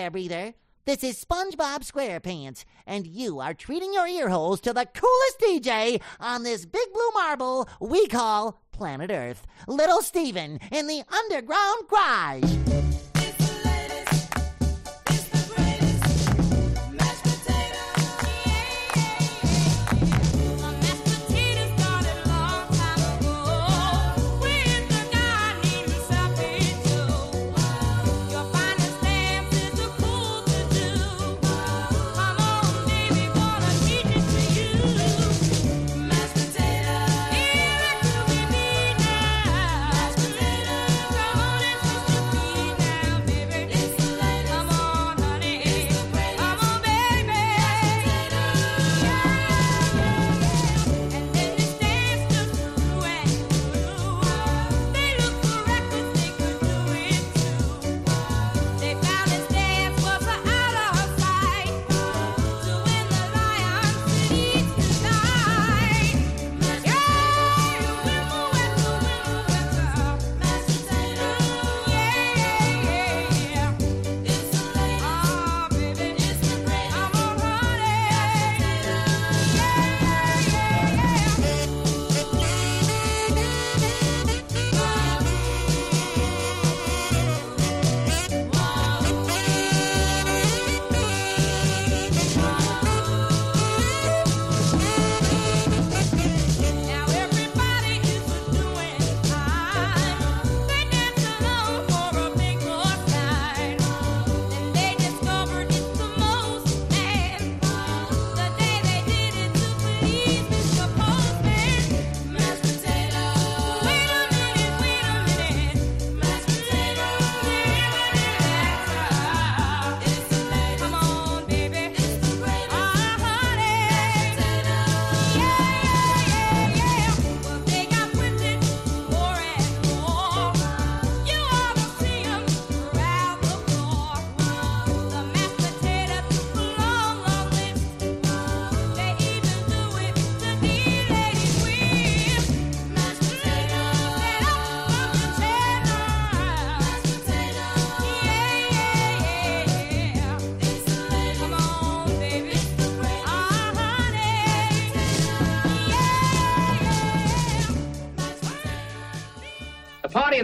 [0.10, 0.54] breather.
[0.86, 6.02] This is SpongeBob SquarePants, and you are treating your ear holes to the coolest DJ
[6.20, 9.48] on this big blue marble we call planet Earth.
[9.68, 13.13] Little Steven in the underground garage.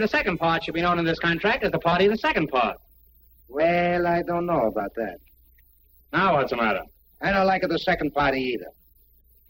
[0.01, 2.17] Of the second part should be known in this contract as the party of the
[2.17, 2.77] second part.
[3.47, 5.17] Well, I don't know about that.
[6.13, 6.81] Now what's the matter?
[7.21, 8.67] I don't like it the second party either.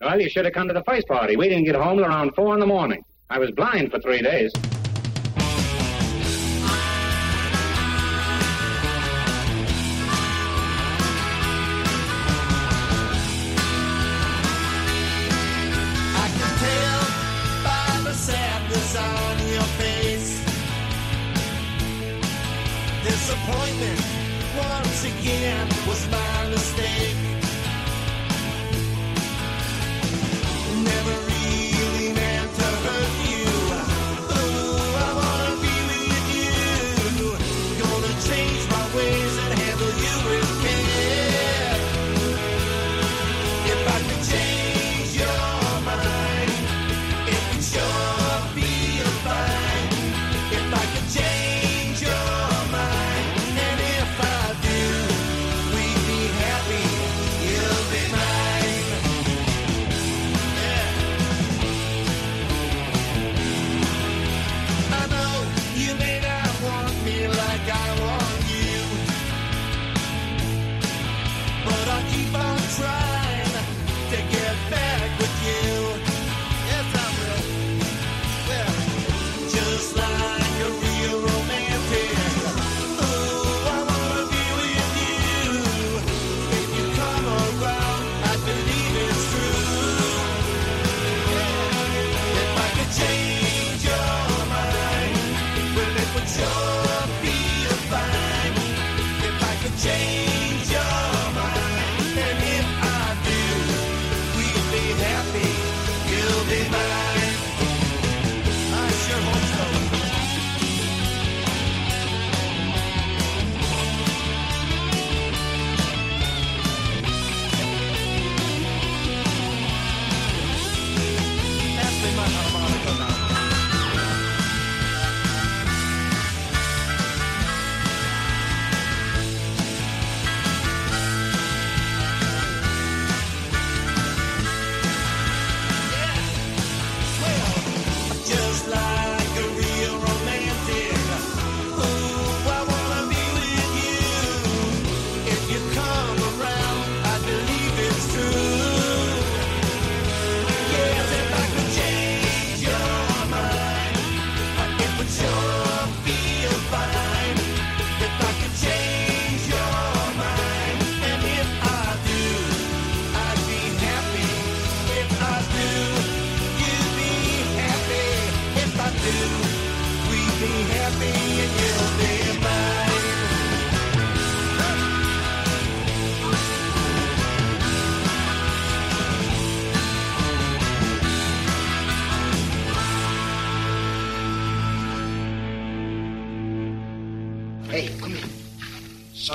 [0.02, 1.36] Well, you should have come to the first party.
[1.36, 3.04] We didn't get home till around four in the morning.
[3.30, 4.52] I was blind for three days.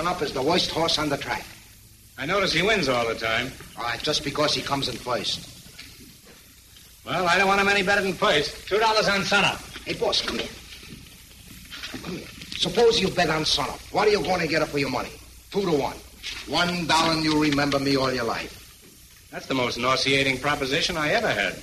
[0.04, 1.46] Son Up is the worst horse on the track.
[2.18, 3.50] I notice he wins all the time.
[3.78, 5.48] All right, just because he comes in first.
[7.06, 8.68] Well, I don't want him any better than first.
[8.68, 9.58] Two dollars on Sun Up.
[9.86, 10.50] Hey, boss, come here.
[12.02, 12.26] Come here.
[12.58, 13.80] Suppose you bet on Son Up.
[13.92, 15.08] What are you going to get up for your money?
[15.50, 15.96] Two to one.
[16.48, 18.60] One dollar and you remember me all your life.
[19.30, 21.62] That's the most nauseating proposition I ever heard.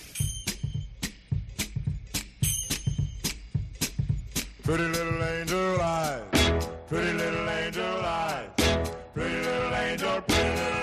[4.63, 6.23] Pretty little angel eyes,
[6.91, 8.49] pretty little angel eyes,
[9.13, 10.80] pretty little angel, pretty little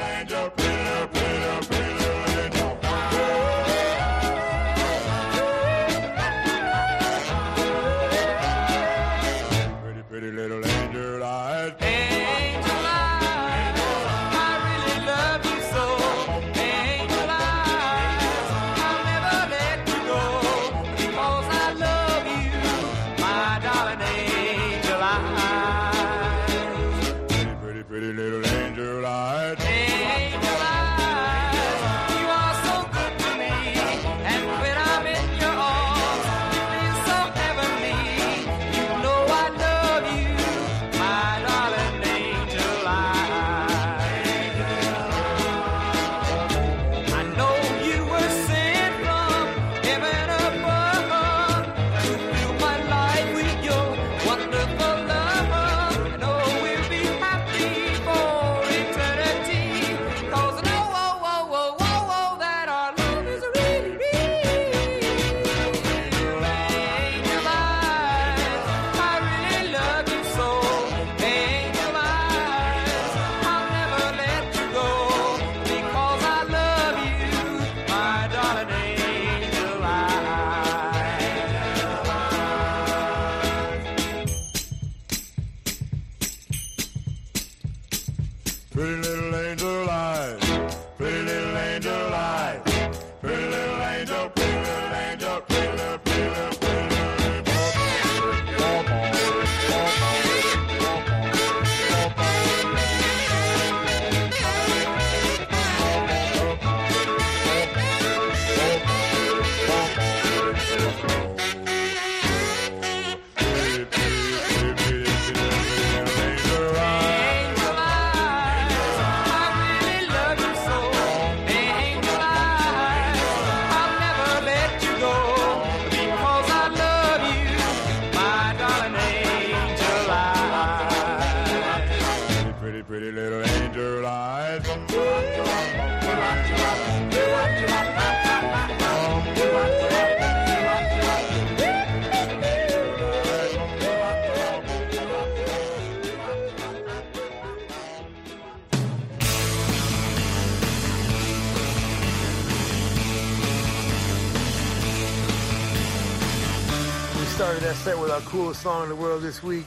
[157.39, 159.65] started that set with our coolest song in the world this week,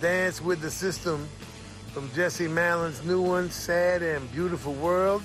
[0.00, 1.28] Dance with the System,
[1.92, 5.20] from Jesse Malin's new one, Sad and Beautiful World.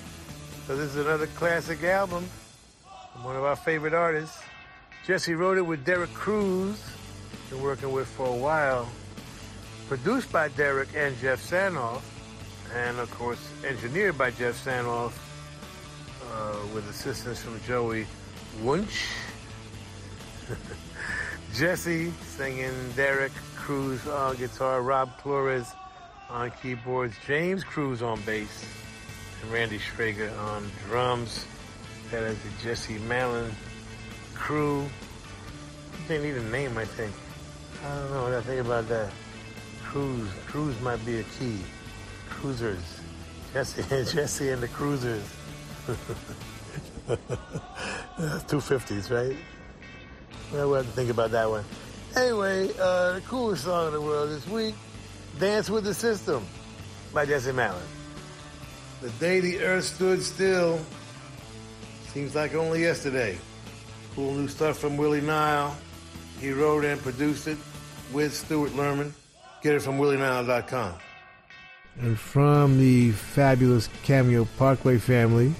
[0.66, 2.28] So this is another classic album
[3.12, 4.42] from one of our favorite artists.
[5.06, 6.82] Jesse wrote it with Derek Cruz,
[7.48, 8.88] been working with for a while.
[9.86, 12.02] Produced by Derek and Geoff Sanoff,
[12.74, 15.12] and of course engineered by Geoff Sanoff,
[16.32, 18.04] uh, with assistance from Joey
[18.64, 19.06] Wunsch.
[21.58, 25.66] Jesse singing, Derek Cruz on guitar, Rob Flores
[26.30, 28.64] on keyboards, James Cruz on bass,
[29.42, 31.44] and Randy Schrager on drums.
[32.12, 33.50] That is the Jesse Malin
[34.36, 34.86] crew.
[36.06, 37.12] They need a name, I think.
[37.84, 39.10] I don't know what I think about that.
[39.82, 40.28] Cruz.
[40.46, 41.58] Cruz might be a key.
[42.30, 43.00] Cruisers.
[43.52, 43.82] Jesse,
[44.12, 45.24] Jesse and the Cruisers.
[48.46, 49.36] Two fifties, right?
[50.52, 51.64] Well, we'll have to think about that one.
[52.16, 54.74] Anyway, uh, the coolest song in the world this week,
[55.38, 56.44] Dance with the System
[57.12, 57.82] by Jesse Malin.
[59.00, 60.80] The day the earth stood still
[62.12, 63.38] seems like only yesterday.
[64.14, 65.76] Cool new stuff from Willie Nile.
[66.40, 67.58] He wrote and produced it
[68.12, 69.12] with Stewart Lerman.
[69.62, 70.94] Get it from willienile.com.
[72.00, 75.52] And from the fabulous Cameo Parkway family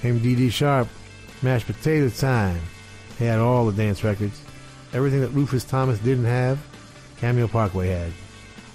[0.00, 0.88] came Dee Dee Sharp,
[1.42, 2.60] Mashed Potato Time.
[3.18, 4.40] He had all the dance records.
[4.92, 6.58] Everything that Rufus Thomas didn't have,
[7.18, 8.12] Cameo Parkway had.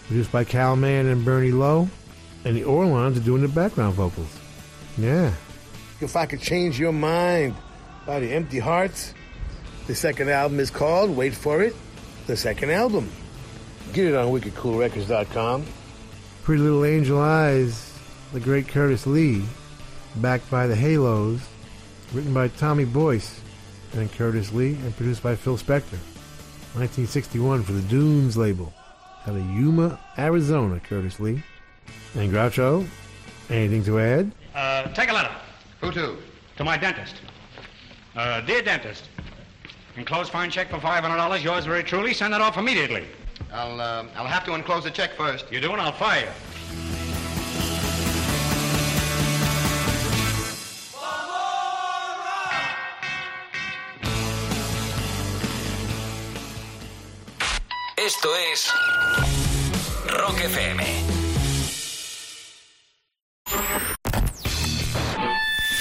[0.07, 1.89] Produced by Kal Mann and Bernie Lowe,
[2.45, 4.37] and the Orlons are doing the background vocals.
[4.97, 5.33] Yeah.
[6.01, 7.55] If I could change your mind
[8.05, 9.13] by the Empty Hearts.
[9.87, 11.75] The second album is called, wait for it,
[12.27, 13.09] the second album.
[13.91, 15.65] Get it on wickedcoolrecords.com.
[16.43, 17.97] Pretty Little Angel Eyes,
[18.31, 19.43] the great Curtis Lee,
[20.17, 21.41] backed by the Halos,
[22.13, 23.39] written by Tommy Boyce
[23.93, 25.99] and Curtis Lee, and produced by Phil Spector.
[26.75, 28.73] 1961 for the Dunes label.
[29.27, 31.41] Out of Yuma, Arizona, Curtis Lee.
[32.15, 32.87] And Groucho,
[33.49, 34.31] anything to add?
[34.53, 35.31] Uh, take a letter.
[35.81, 36.17] Who to?
[36.57, 37.15] To my dentist.
[38.15, 39.09] Uh, dear dentist,
[39.97, 41.43] enclosed fine check for $500.
[41.43, 42.13] Yours very truly.
[42.13, 43.05] Send that off immediately.
[43.51, 45.51] I'll, uh, I'll have to enclose the check first.
[45.51, 47.02] You do, and I'll fire you.
[58.05, 58.69] Esto es
[60.07, 60.83] Rock FM.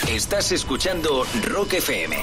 [0.07, 2.17] Estás escuchando Rock FM.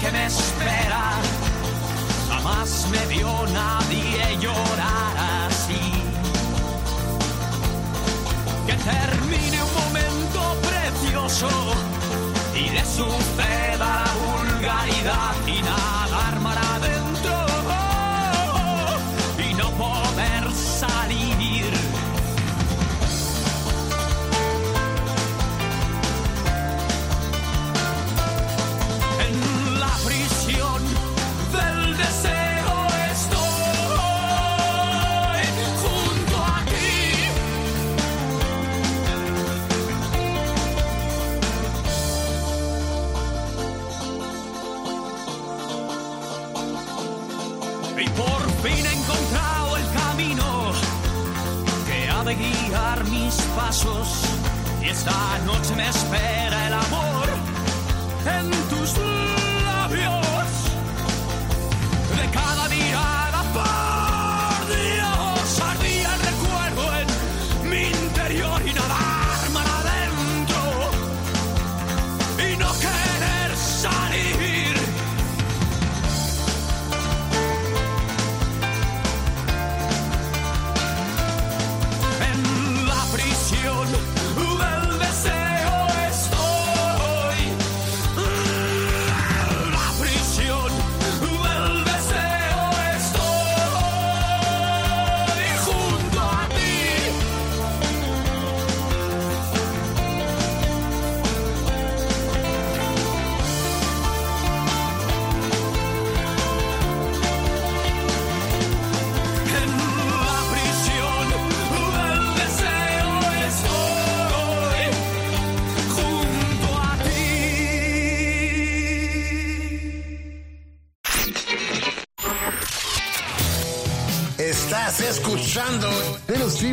[0.00, 1.04] Que me espera,
[2.28, 5.16] jamás me vio nadie llorar
[5.46, 5.92] así.
[8.66, 11.48] Que termine un momento precioso
[12.54, 15.62] y le suceda la vulgaridad y
[54.82, 57.28] Y esta noche me espera el amor
[58.26, 59.05] en tus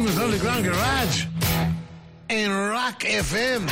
[0.05, 1.29] Underground Garage
[2.27, 3.65] en Rock FM.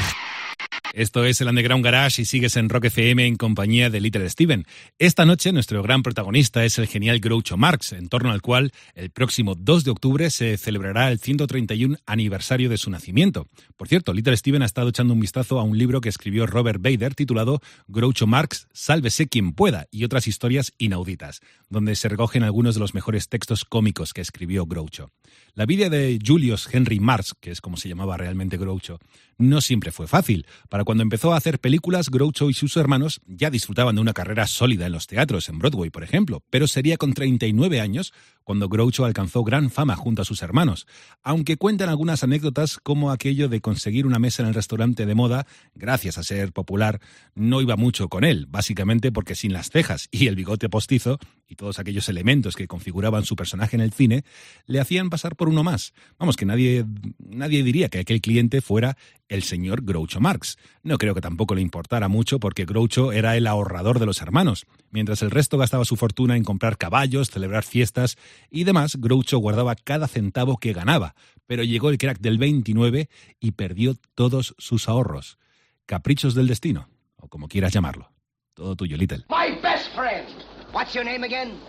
[0.94, 4.66] Esto es el Underground Garage y sigues en Rock FM en compañía de Little Steven.
[4.98, 9.10] Esta noche nuestro gran protagonista es el genial Groucho Marx, en torno al cual el
[9.10, 13.48] próximo 2 de octubre se celebrará el 131 aniversario de su nacimiento.
[13.76, 16.82] Por cierto, Little Steven ha estado echando un vistazo a un libro que escribió Robert
[16.82, 22.76] Bader titulado Groucho Marx, Sálvese quien pueda y otras historias inauditas, donde se recogen algunos
[22.76, 25.12] de los mejores textos cómicos que escribió Groucho.
[25.54, 29.00] La vida de Julius Henry Marx, que es como se llamaba realmente Groucho,
[29.38, 30.46] no siempre fue fácil.
[30.70, 34.48] Para cuando empezó a hacer películas, Groucho y sus hermanos ya disfrutaban de una carrera
[34.48, 38.14] sólida en los teatros, en Broadway, por ejemplo, pero sería con 39 años
[38.44, 40.88] cuando Groucho alcanzó gran fama junto a sus hermanos,
[41.24, 45.46] aunque cuentan algunas anécdotas como aquello de conseguir una mesa en el restaurante de moda,
[45.76, 47.00] gracias a ser popular,
[47.36, 51.56] no iba mucho con él, básicamente porque sin las cejas y el bigote postizo y
[51.56, 54.24] todos aquellos elementos que configuraban su personaje en el cine
[54.66, 55.94] le hacían pasar por uno más.
[56.18, 56.86] Vamos, que nadie,
[57.20, 58.98] nadie diría que aquel cliente fuera
[59.28, 60.58] el señor Groucho Marx.
[60.84, 64.66] No creo que tampoco le importara mucho porque Groucho era el ahorrador de los hermanos.
[64.92, 68.18] Mientras el resto gastaba su fortuna en comprar caballos, celebrar fiestas
[68.50, 71.16] y demás, Groucho guardaba cada centavo que ganaba.
[71.48, 73.10] Pero llegó el crack del 29
[73.40, 75.38] y perdió todos sus ahorros.
[75.86, 76.88] Caprichos del destino,
[77.18, 78.12] o como quieras llamarlo.
[78.54, 79.26] Todo tuyo, Little.
[79.30, 80.28] My best friend.
[80.74, 81.60] What's your name again?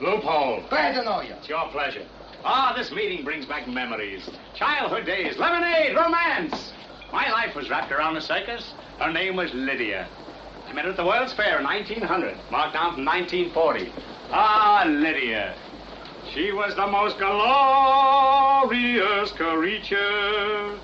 [0.00, 0.62] Loophole.
[0.68, 1.34] Glad to know you.
[1.38, 2.04] It's your pleasure.
[2.44, 4.28] Ah, this meeting brings back memories.
[4.54, 6.72] Childhood days, lemonade, romance.
[7.12, 8.74] My life was wrapped around a circus.
[8.98, 10.08] Her name was Lydia.
[10.68, 13.92] I met her at the World's Fair in 1900, marked down from 1940.
[14.30, 15.54] Ah, Lydia.
[16.34, 17.30] She was the most glorious
[19.30, 20.78] creature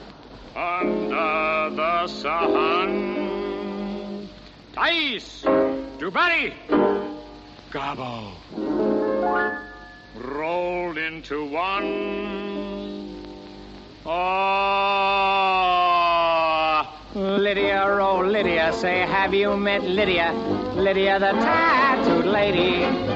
[0.55, 3.59] under the sun.
[4.73, 5.43] Dice,
[5.99, 6.55] Dubari,
[7.73, 8.31] Garbo!
[10.15, 13.25] rolled into one.
[14.07, 15.11] Ah,
[17.17, 20.33] Lydia, oh Lydia, say, have you met Lydia?
[20.77, 23.10] Lydia, the tattooed lady.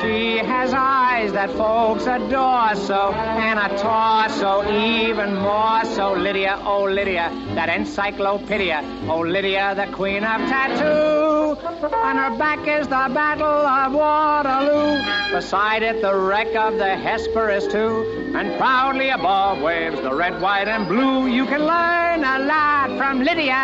[0.00, 6.12] She has eyes that folks adore so, and a torso even more so.
[6.12, 8.82] Lydia, oh Lydia, that encyclopedia.
[9.08, 11.56] Oh Lydia, the queen of tattoo.
[11.92, 15.02] On her back is the Battle of Waterloo.
[15.32, 18.32] Beside it, the wreck of the Hesperus too.
[18.36, 21.26] And proudly above waves the red, white, and blue.
[21.26, 23.62] You can learn a lot from Lydia.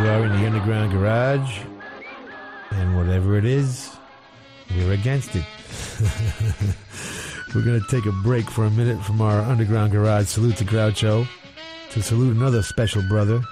[0.00, 1.60] You are in the underground garage,
[2.70, 3.90] and whatever it is,
[4.74, 5.44] you're against it.
[7.54, 10.64] We're going to take a break for a minute from our underground garage salute to
[10.64, 11.26] Groucho
[11.90, 13.42] to salute another special brother,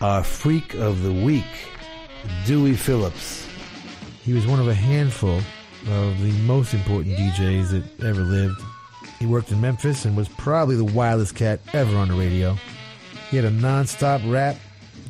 [0.00, 1.44] our freak of the week,
[2.46, 3.46] Dewey Phillips.
[4.22, 5.38] He was one of a handful
[5.88, 8.62] of the most important DJs that ever lived.
[9.18, 12.56] He worked in Memphis and was probably the wildest cat ever on the radio.
[13.30, 14.56] He had a non-stop rap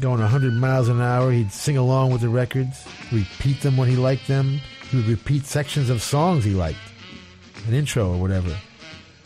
[0.00, 1.30] going 100 miles an hour.
[1.30, 4.60] He'd sing along with the records, repeat them when he liked them.
[4.92, 6.76] He would repeat sections of songs he liked,
[7.66, 8.54] an intro or whatever.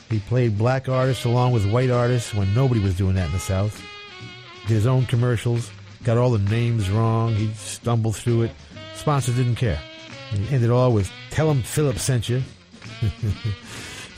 [0.08, 3.40] He played black artists along with white artists when nobody was doing that in the
[3.40, 3.82] South.
[4.68, 5.72] Did his own commercials,
[6.04, 7.34] got all the names wrong.
[7.34, 8.52] He'd stumble through it.
[8.94, 9.80] Sponsors didn't care.
[10.30, 12.44] He ended all with "Tell him Philip sent you."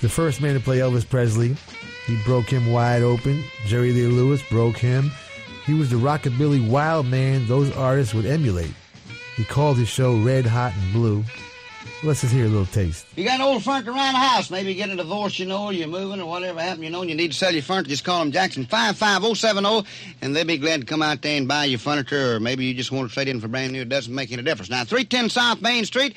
[0.03, 1.57] the first man to play Elvis Presley,
[2.07, 3.43] he broke him wide open.
[3.65, 5.11] Jerry Lee Lewis broke him.
[5.65, 8.75] He was the rockabilly wild man those artists would emulate.
[9.39, 11.25] He called his show Red Hot and Blue.
[12.03, 13.07] Let's just hear a little taste.
[13.15, 14.51] You got an old furniture around the house.
[14.51, 17.03] Maybe you get a divorce, you know, or you're moving or whatever happened, you know,
[17.03, 17.91] and you need to sell your furniture.
[17.91, 19.89] Just call them Jackson 55070,
[20.23, 22.75] and they'll be glad to come out there and buy your furniture, or maybe you
[22.75, 23.83] just want to trade in for brand new.
[23.83, 24.71] It doesn't make any difference.
[24.71, 26.17] Now, 310 South Main Street,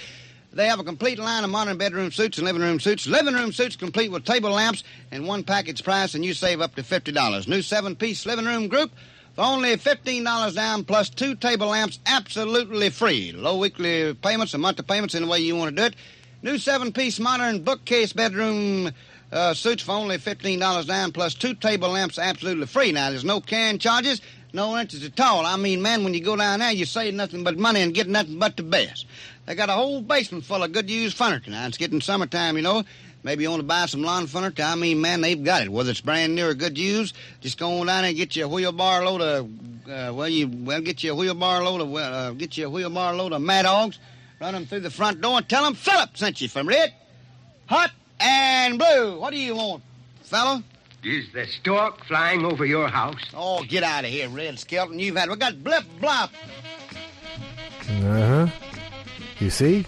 [0.52, 3.06] they have a complete line of modern bedroom suits and living room suits.
[3.06, 6.74] Living room suits complete with table lamps and one package price, and you save up
[6.74, 7.48] to $50.
[7.48, 8.92] New seven piece living room group
[9.36, 13.32] for only $15 down plus two table lamps absolutely free.
[13.32, 15.96] Low weekly payments or monthly payments in the way you want to do it.
[16.44, 18.92] New seven piece modern bookcase bedroom
[19.32, 22.92] uh, suits for only $15 down plus two table lamps absolutely free.
[22.92, 24.22] Now, there's no can charges,
[24.52, 25.46] no interest at all.
[25.46, 28.10] I mean, man, when you go down there, you save nothing but money and get
[28.10, 29.06] nothing but the best.
[29.46, 31.52] They got a whole basement full of good used furniture.
[31.52, 32.84] Now, it's getting summertime, you know.
[33.24, 34.64] Maybe you want to buy some lawn furniture.
[34.64, 35.70] I mean, man, they've got it.
[35.70, 38.46] Whether it's brand new or good used, just go on down there and get you
[38.46, 39.46] a wheelbarrow load of,
[39.88, 42.70] uh, well, you well get you a wheelbarrow load of, well, uh, get you a
[42.70, 44.00] wheelbarrow load of mad dogs,
[44.40, 46.94] run them through the front door, and tell them Philip sent you from Red,
[47.68, 49.20] Hot, and Blue.
[49.20, 49.84] What do you want,
[50.24, 50.64] fella?
[51.04, 53.24] Is the stork flying over your house?
[53.36, 55.00] Oh, get out of here, Red Skelton.
[55.00, 56.30] You've had we got blip blop.
[57.88, 58.48] Uh huh.
[59.40, 59.86] You see?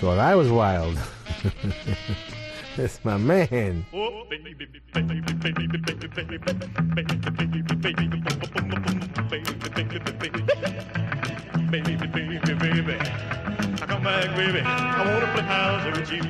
[0.00, 0.98] Thought I was wild.
[2.76, 3.84] That's my man.
[3.90, 4.12] Baby,
[11.70, 12.96] baby, baby.
[13.00, 14.60] I come back, baby.
[14.60, 16.22] I wanna play house with you.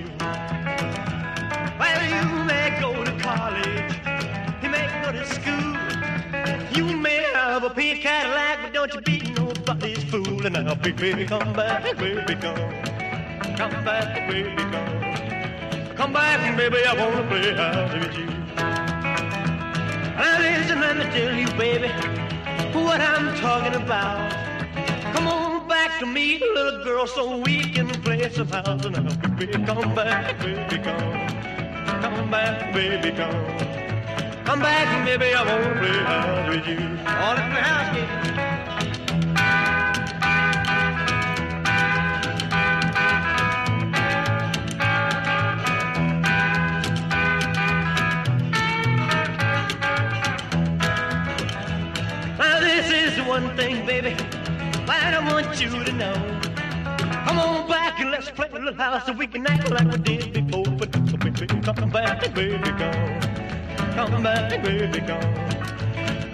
[1.78, 3.92] Well, you may go to college.
[4.62, 5.76] You may go to school.
[6.74, 10.46] You may have a pink Cadillac, but don't you be nobody's fool.
[10.46, 12.91] And now, baby, come back, baby, come.
[13.56, 15.94] Come back, baby, come.
[15.94, 18.26] Come back, baby, I wanna play house with you.
[20.16, 21.88] Now listen, let me tell you, baby,
[22.72, 24.32] what I'm talking about.
[25.14, 28.84] Come on back to me, little girl, so we can play some house.
[28.84, 29.02] Now,
[29.36, 31.12] baby, come back, baby, come.
[32.02, 33.46] Come back, baby, come.
[34.44, 36.78] Come back, baby, I wanna play house with you.
[37.06, 38.31] All in the house, yeah.
[53.32, 54.10] One thing, baby,
[54.84, 56.12] that I want you to know.
[57.24, 59.96] Come on back and let's play a little house so we can act like we
[59.96, 60.66] did before.
[60.76, 63.20] But so baby, come back baby, come.
[63.94, 65.34] Come back baby, come.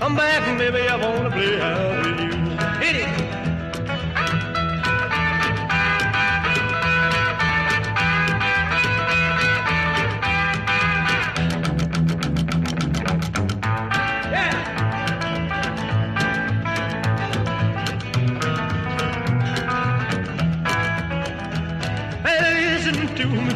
[0.00, 2.32] Come back baby, I wanna play house with you.
[2.84, 3.27] Hit it.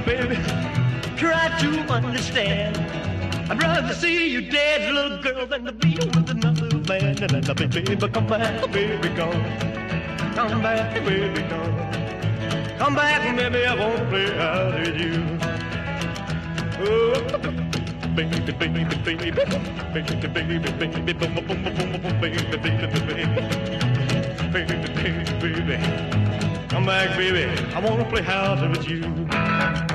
[0.05, 0.37] baby.
[1.17, 2.77] Try to understand.
[3.51, 7.23] I'd rather see you dead, little girl, than to be with another man.
[7.23, 9.45] And I baby, come back, baby, come.
[10.35, 11.73] Come back, baby, come.
[12.79, 15.39] Come back, baby, I won't play out with you.
[16.85, 17.63] Oh
[18.17, 19.31] baby, baby, baby, baby,
[19.93, 23.25] baby, baby, baby, baby, boom, boom, boom, boom, baby, baby, baby,
[24.53, 25.77] baby, baby, baby,
[26.69, 27.45] come back, baby.
[27.75, 29.92] I wanna play house with you.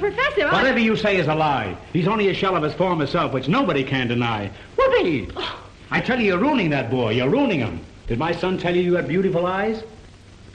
[0.00, 0.52] But, Professor, I...
[0.52, 1.76] Whatever you say is a lie.
[1.92, 4.50] He's only a shell of his former self, which nobody can deny.
[4.76, 5.28] Whoopee!
[5.36, 5.62] Oh.
[5.90, 7.12] I tell you, you're ruining that boy.
[7.12, 7.80] You're ruining him.
[8.06, 9.82] Did my son tell you you had beautiful eyes?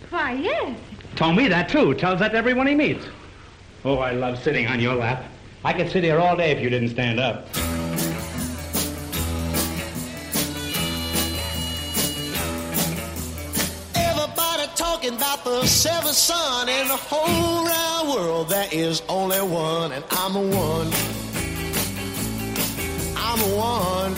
[0.09, 0.77] Why, yes.
[1.15, 1.93] Told me that, too.
[1.95, 3.05] Tells that to everyone he meets.
[3.83, 5.23] Oh, I love sitting on your lap.
[5.63, 7.47] I could sit here all day if you didn't stand up.
[15.59, 18.49] The seventh son in the whole round world.
[18.49, 20.87] There is only one, and I'm the one.
[23.17, 24.15] I'm the one.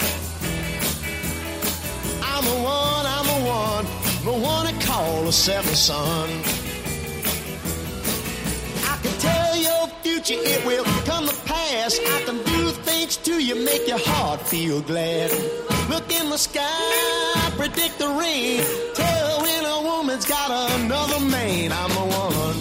[2.21, 3.85] I'm the one, I'm the one.
[4.25, 6.29] The one they call the seventh son.
[8.91, 11.99] I can tell your future, it will come to pass.
[11.99, 15.31] I can do things to you, make your heart feel glad.
[15.89, 18.63] Look in the sky, predict the rain.
[18.95, 20.49] Tell when a woman's got
[20.79, 21.71] another man.
[21.71, 22.57] I'm the one.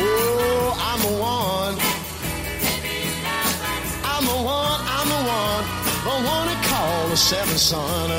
[0.00, 1.74] Oh, I'm the one.
[4.04, 5.64] I'm the one, I'm the one.
[6.04, 8.10] The one they call the seventh son.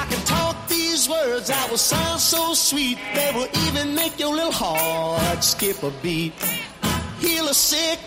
[0.00, 2.98] I can talk these words that will sound so sweet.
[3.14, 6.32] They will even make your little heart skip a beat.
[7.20, 7.98] Heal the sick,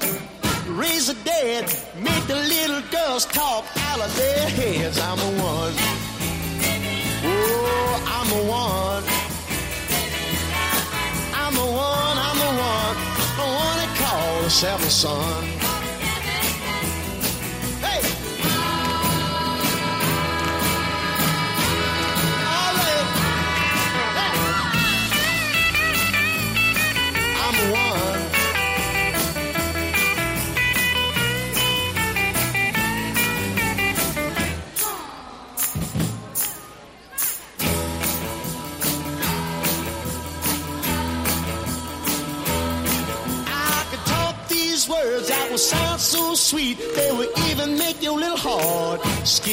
[0.67, 1.63] raise the dead,
[1.95, 4.99] make the little girls talk out of their heads.
[4.99, 5.73] I'm the one.
[7.23, 9.03] Oh, I'm the one.
[11.33, 12.95] I'm the one, I'm the one.
[13.37, 15.70] One they call the seventh son.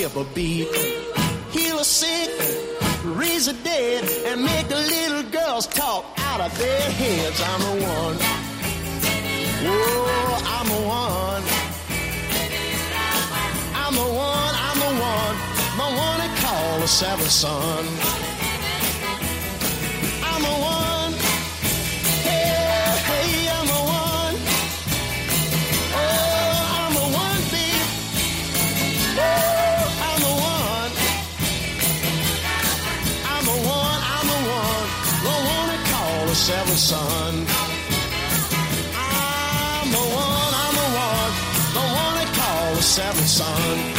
[0.08, 0.68] Skip a beat.
[1.50, 2.30] Heal the sick,
[3.04, 7.40] raise the dead, and make the little girls talk out of their heads.
[7.42, 8.16] I'm the one.
[9.60, 11.42] Oh, I'm the one.
[13.74, 15.36] I'm the one, I'm the one.
[15.76, 18.27] The one they call the seventh son.
[42.98, 43.97] Seventh son.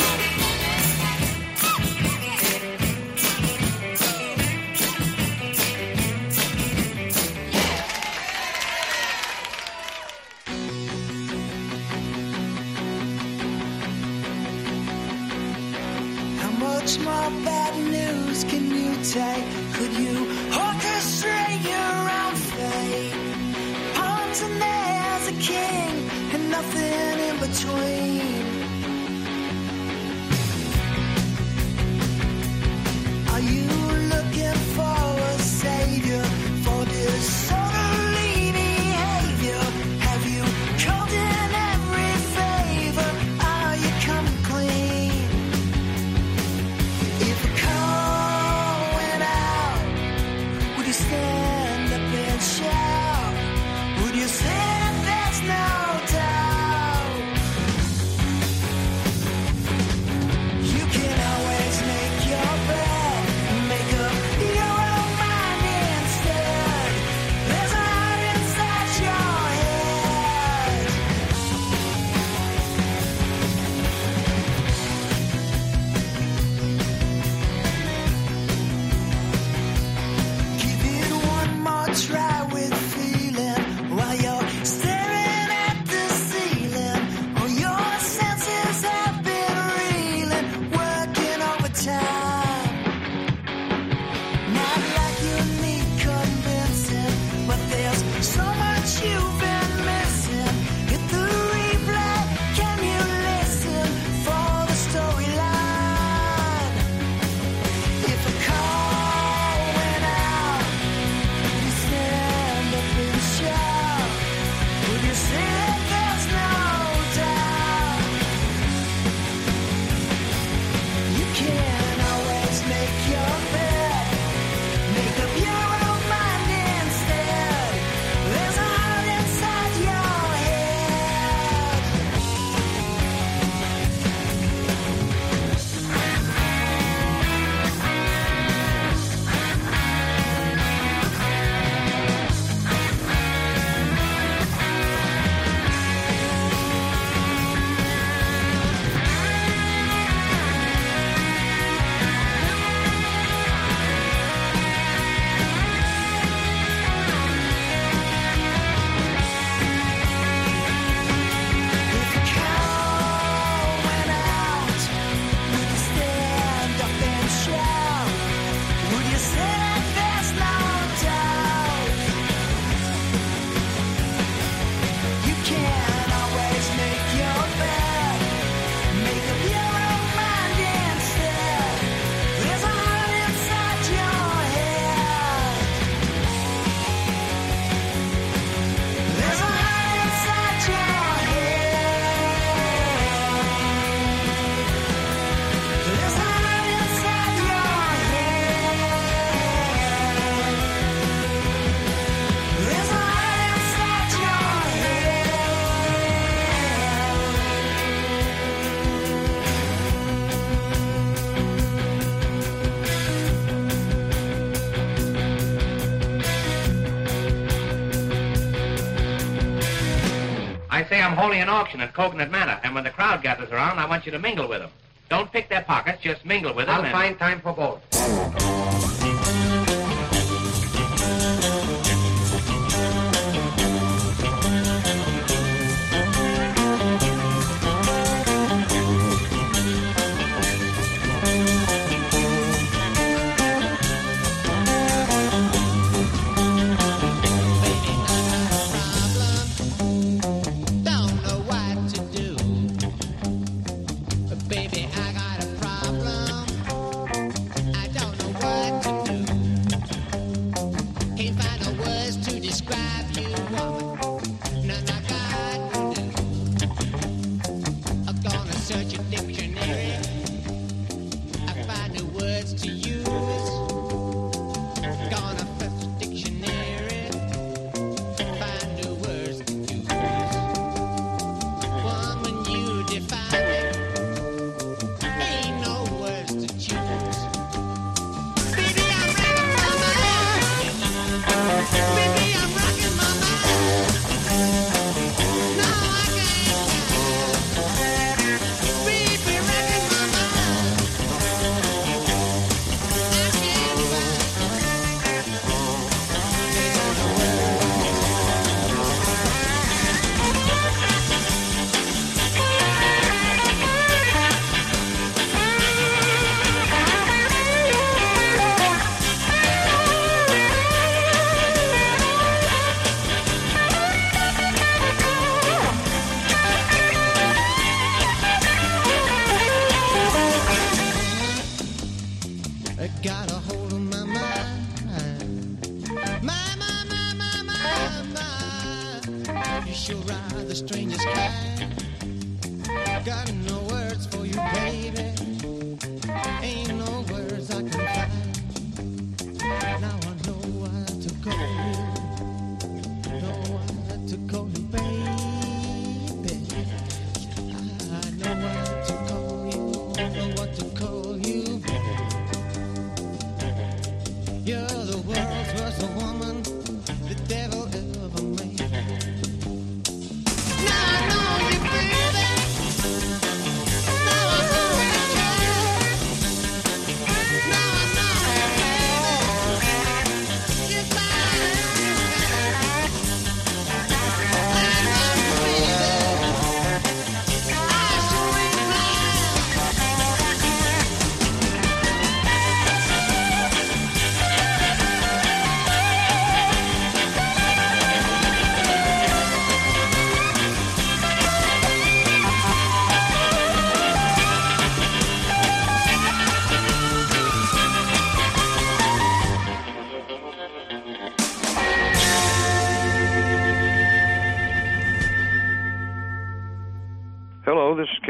[221.19, 224.11] Holding an auction at Coconut Manor, and when the crowd gathers around, I want you
[224.11, 224.71] to mingle with them.
[225.09, 226.75] Don't pick their pockets, just mingle with them.
[226.75, 227.81] I'll and- find time for both.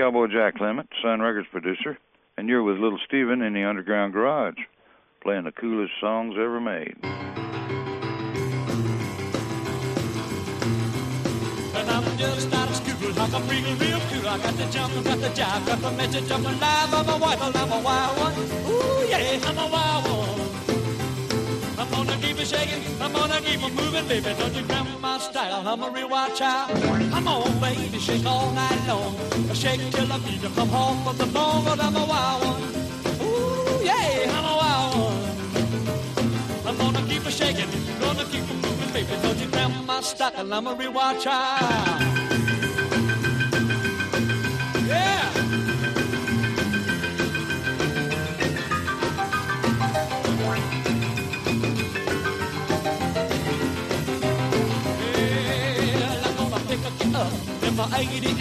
[0.09, 1.95] Cowboy Jack Clement, Sun Records producer,
[2.35, 4.57] and you're with Little Steven in the Underground Garage,
[5.21, 6.95] playing the coolest songs ever made.
[11.75, 14.27] And I'm just out of school, like I'm real, real cool.
[14.27, 16.91] I got the jump, got the jive, got the message jumping live.
[16.91, 18.33] I'm a wild, I'm a wild one.
[18.65, 20.58] Ooh, yeah, I'm a wild one.
[21.79, 24.35] I'm gonna keep it shaking, I'm gonna keep it moving, baby.
[24.37, 26.71] Don't you grab my style, I'm a real wild child.
[26.81, 29.15] Come on, baby, shake all night long.
[29.53, 32.63] Shake till I feel you come home from the bone, but I'm a wild one.
[33.23, 36.67] Ooh, yeah, I'm a wild one.
[36.67, 37.69] I'm gonna keep it shaking,
[38.01, 39.15] gonna keep it moving, baby.
[39.21, 42.01] Don't you grab my style, I'm a real wild child.
[44.85, 45.18] Yeah.
[57.79, 58.35] My 88.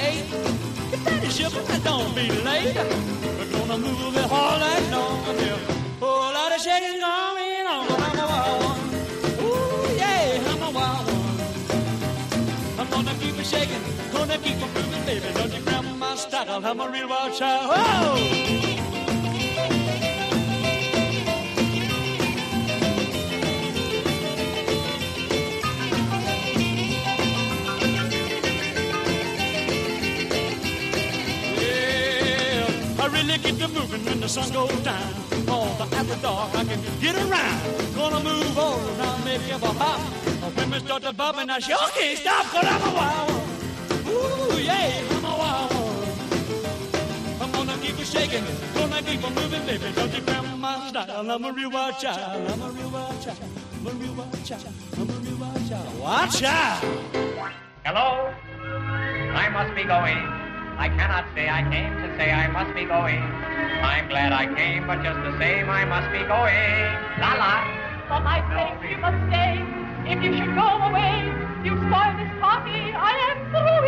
[0.92, 2.74] If that is you, but don't be late.
[2.74, 5.18] We're gonna move it all night long.
[5.38, 5.58] Yeah.
[6.02, 7.86] Oh, Whole lot of shaking going on.
[8.06, 8.82] I'm a wild one.
[9.44, 11.38] Ooh, yeah, I'm a wild one.
[12.80, 15.28] I'm gonna keep it shaking, gonna keep it moving, baby.
[15.34, 17.70] Don't you grab my style, I'm a real wild child.
[17.70, 18.67] Whoa!
[33.38, 35.14] I really get to moving when the sun goes down.
[35.48, 37.94] All the after dark, I can get around.
[37.94, 40.00] Gonna move all around, maybe a hop.
[40.56, 43.48] When we start to bump and I sure can't stop, cause I'm a wild one.
[44.08, 47.42] Ooh, yeah, I'm a wild one.
[47.42, 48.44] I'm gonna keep it shaking,
[48.74, 49.92] gonna keep on moving, baby.
[49.94, 50.22] Don't you
[50.58, 51.30] my style.
[51.30, 52.50] I'm a real wild child.
[52.50, 53.38] I'm a real wild child.
[53.74, 54.68] I'm a real wild child.
[54.96, 56.00] I'm a real wild child.
[56.00, 56.82] Watch out!
[57.84, 58.34] Hello?
[59.34, 60.47] I must be going.
[60.78, 63.20] I cannot say I came to say I must be going.
[63.82, 66.88] I'm glad I came, but just the same I must be going.
[67.18, 67.66] La la.
[68.06, 69.58] For my sake, you must stay.
[70.06, 71.28] If you should go away,
[71.66, 72.94] you spoil this party.
[72.94, 73.78] I am through.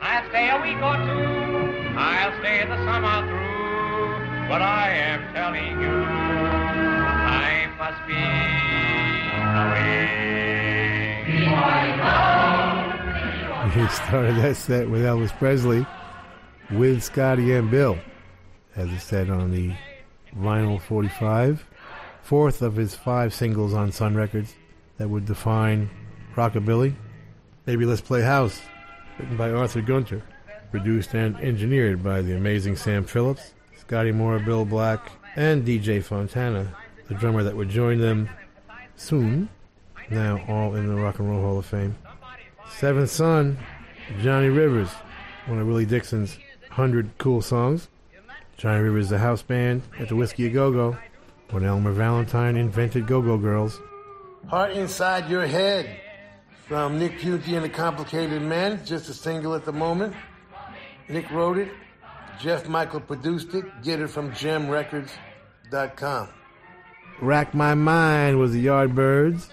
[0.00, 1.98] I'll stay a week or two.
[1.98, 4.48] I'll stay in the summer through.
[4.48, 5.94] But I am telling you,
[7.50, 8.14] I must be
[9.58, 10.14] going.
[13.74, 15.84] He started that set with Elvis Presley,
[16.74, 17.98] with Scotty and Bill,
[18.74, 19.74] as it said on the
[20.36, 21.64] vinyl 45,
[22.22, 24.54] fourth of his five singles on Sun Records
[24.98, 25.88] that would define
[26.34, 26.94] rockabilly.
[27.66, 28.60] Maybe Let's Play House,
[29.18, 30.22] written by Arthur Gunter,
[30.70, 36.76] produced and engineered by the amazing Sam Phillips, Scotty Moore, Bill Black, and DJ Fontana,
[37.08, 38.28] the drummer that would join them
[38.96, 39.48] soon,
[40.10, 41.94] now all in the Rock and Roll Hall of Fame.
[42.68, 43.56] Seventh Son,
[44.20, 44.90] Johnny Rivers,
[45.46, 46.38] one of Willie Dixon's
[46.74, 47.88] 100 cool songs.
[48.56, 50.96] Johnny Rivers, the house band at the Whisky A Go Go,
[51.50, 53.80] when Elmer Valentine invented Go Go Girls.
[54.48, 56.00] Heart Inside Your Head
[56.66, 60.16] from Nick Piunti and the Complicated Men, just a single at the moment.
[61.08, 61.68] Nick wrote it,
[62.40, 63.64] Jeff Michael produced it.
[63.84, 66.28] Get it from jemrecords.com.
[67.20, 69.48] Rack My Mind was the Yardbirds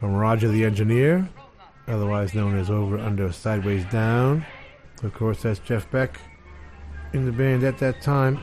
[0.00, 1.30] from Roger the Engineer,
[1.86, 4.44] otherwise known as Over, Under, Sideways, Down.
[5.02, 6.20] Of course, that's Jeff Beck
[7.12, 8.38] in the band at that time,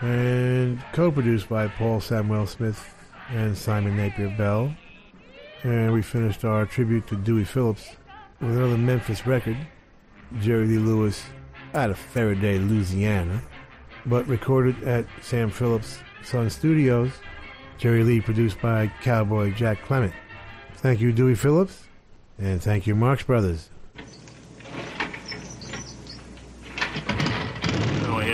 [0.00, 2.94] and co produced by Paul Samwell-Smith
[3.30, 4.74] and Simon Napier Bell.
[5.62, 7.96] And we finished our tribute to Dewey Phillips
[8.40, 9.56] with another Memphis record,
[10.40, 11.24] Jerry Lee Lewis
[11.72, 13.42] out of Ferriday, Louisiana,
[14.04, 17.12] but recorded at Sam Phillips' Sun Studios.
[17.78, 20.12] Jerry Lee produced by Cowboy Jack Clement.
[20.76, 21.84] Thank you, Dewey Phillips,
[22.38, 23.70] and thank you, Marx Brothers.
[28.02, 28.33] Now I have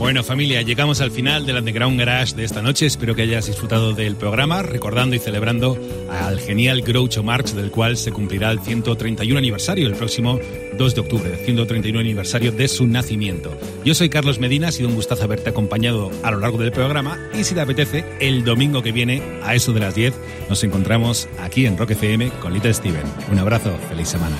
[0.00, 2.86] Bueno familia, llegamos al final del Underground Garage de esta noche.
[2.86, 5.76] Espero que hayas disfrutado del programa, recordando y celebrando
[6.08, 10.40] al genial Groucho Marx, del cual se cumplirá el 131 aniversario el próximo
[10.78, 13.54] 2 de octubre, el 131 aniversario de su nacimiento.
[13.84, 17.18] Yo soy Carlos Medina, ha sido un gustazo haberte acompañado a lo largo del programa
[17.38, 20.14] y si te apetece, el domingo que viene, a eso de las 10,
[20.48, 23.04] nos encontramos aquí en Rock FM con Little Steven.
[23.30, 24.36] Un abrazo, feliz semana.